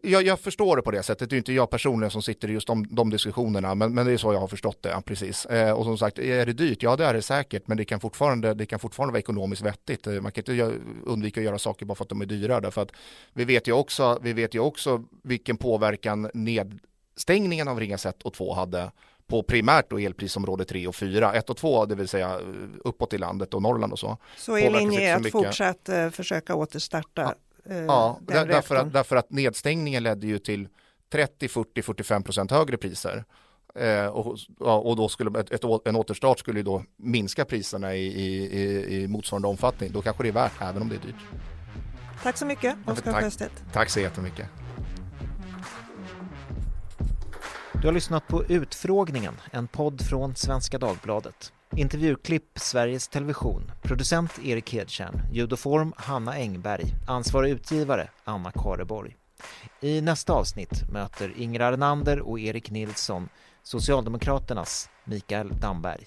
Jag, 0.02 0.22
jag, 0.22 0.40
förstår 0.40 0.76
det 0.76 0.82
på 0.82 0.90
det 0.90 1.02
sättet. 1.02 1.30
Det 1.30 1.36
är 1.36 1.38
inte 1.38 1.52
jag 1.52 1.70
personligen 1.70 2.10
som 2.10 2.22
sitter 2.22 2.48
i 2.50 2.52
just 2.52 2.66
de, 2.66 2.86
de 2.90 3.10
diskussionerna, 3.10 3.74
men, 3.74 3.94
men, 3.94 4.06
det 4.06 4.12
är 4.12 4.16
så 4.16 4.32
jag 4.32 4.40
har 4.40 4.48
förstått 4.48 4.82
det. 4.82 4.88
Ja, 4.88 5.00
precis. 5.00 5.46
Eh, 5.46 5.72
och 5.72 5.84
som 5.84 5.98
sagt, 5.98 6.18
är 6.18 6.46
det 6.46 6.52
dyrt? 6.52 6.82
Ja, 6.82 6.96
det 6.96 7.04
är 7.04 7.14
det 7.14 7.22
säkert, 7.22 7.68
men 7.68 7.76
det 7.76 7.84
kan 7.84 8.00
fortfarande, 8.00 8.54
det 8.54 8.66
kan 8.66 8.78
fortfarande 8.78 9.12
vara 9.12 9.20
ekonomiskt 9.20 9.62
vettigt. 9.62 10.06
Eh, 10.06 10.20
man 10.20 10.32
kan 10.32 10.42
inte 10.42 10.78
undvika 11.04 11.40
att 11.40 11.44
göra 11.44 11.58
saker 11.58 11.86
bara 11.86 11.94
för 11.94 12.04
att 12.04 12.08
de 12.08 12.20
är 12.20 12.26
dyra, 12.26 12.60
därför 12.60 12.82
att 12.82 12.92
vi 13.32 13.44
vet 13.44 13.68
ju 13.68 13.72
också, 13.72 14.18
vi 14.22 14.32
vet 14.32 14.54
ju 14.54 14.60
också 14.60 15.04
vilken 15.22 15.56
påverkan 15.56 16.30
nedstängningen 16.34 17.68
av 17.68 17.80
Ringhals 17.80 18.06
1 18.06 18.22
och 18.22 18.32
2 18.32 18.54
hade 18.54 18.90
på 19.26 19.42
primärt 19.42 19.90
då 19.90 19.98
elprisområde 19.98 20.64
3 20.64 20.86
och 20.86 20.94
4, 20.94 21.32
1 21.32 21.50
och 21.50 21.56
2, 21.56 21.86
det 21.86 21.94
vill 21.94 22.08
säga 22.08 22.40
uppåt 22.84 23.12
i 23.12 23.18
landet 23.18 23.54
och 23.54 23.62
Norrland 23.62 23.92
och 23.92 23.98
så. 23.98 24.16
Så 24.36 24.58
er 24.58 24.70
linje 24.70 25.00
är 25.00 25.16
att 25.16 25.30
fortsatt 25.30 25.88
uh, 25.88 26.10
försöka 26.10 26.54
återstarta 26.54 27.22
ja. 27.22 27.34
Eh, 27.70 27.76
ja, 27.78 28.18
där, 28.22 28.46
därför, 28.46 28.76
att, 28.76 28.92
därför 28.92 29.16
att 29.16 29.30
nedstängningen 29.30 30.02
ledde 30.02 30.26
ju 30.26 30.38
till 30.38 30.68
30, 31.12 31.48
40, 31.48 31.82
45 31.82 32.22
procent 32.22 32.50
högre 32.50 32.76
priser. 32.76 33.24
Eh, 33.74 34.06
och, 34.06 34.36
och 34.58 34.96
då 34.96 35.08
skulle 35.08 35.40
ett, 35.40 35.50
ett, 35.50 35.64
en 35.84 35.96
återstart 35.96 36.38
skulle 36.38 36.62
då 36.62 36.84
minska 36.96 37.44
priserna 37.44 37.94
i, 37.94 38.06
i, 38.06 39.02
i 39.02 39.08
motsvarande 39.08 39.48
omfattning. 39.48 39.92
Då 39.92 40.02
kanske 40.02 40.22
det 40.22 40.28
är 40.28 40.32
värt, 40.32 40.52
även 40.60 40.82
om 40.82 40.88
det 40.88 40.94
är 40.94 41.00
dyrt. 41.00 41.14
Tack 42.22 42.36
så 42.36 42.46
mycket, 42.46 42.76
Oskar 42.86 43.12
Sjöstedt. 43.12 43.64
Tack 43.72 43.90
så 43.90 44.00
jättemycket. 44.00 44.46
Du 47.72 47.86
har 47.86 47.92
lyssnat 47.92 48.28
på 48.28 48.44
Utfrågningen, 48.44 49.34
en 49.50 49.68
podd 49.68 50.02
från 50.02 50.36
Svenska 50.36 50.78
Dagbladet. 50.78 51.52
Intervjuklipp 51.76 52.58
Sveriges 52.58 53.08
Television, 53.08 53.72
producent 53.82 54.38
Erik 54.44 54.72
Hedtjärn, 54.72 55.22
ljud 55.32 55.52
och 55.52 55.58
form 55.58 55.92
Hanna 55.96 56.34
Engberg, 56.34 56.84
ansvarig 57.06 57.50
utgivare 57.50 58.08
Anna 58.24 58.52
Kareborg. 58.52 59.16
I 59.80 60.00
nästa 60.00 60.32
avsnitt 60.32 60.90
möter 60.92 61.32
Ingrid 61.36 61.62
Arnander 61.62 62.20
och 62.20 62.40
Erik 62.40 62.70
Nilsson 62.70 63.28
Socialdemokraternas 63.62 64.90
Mikael 65.04 65.60
Damberg. 65.60 66.06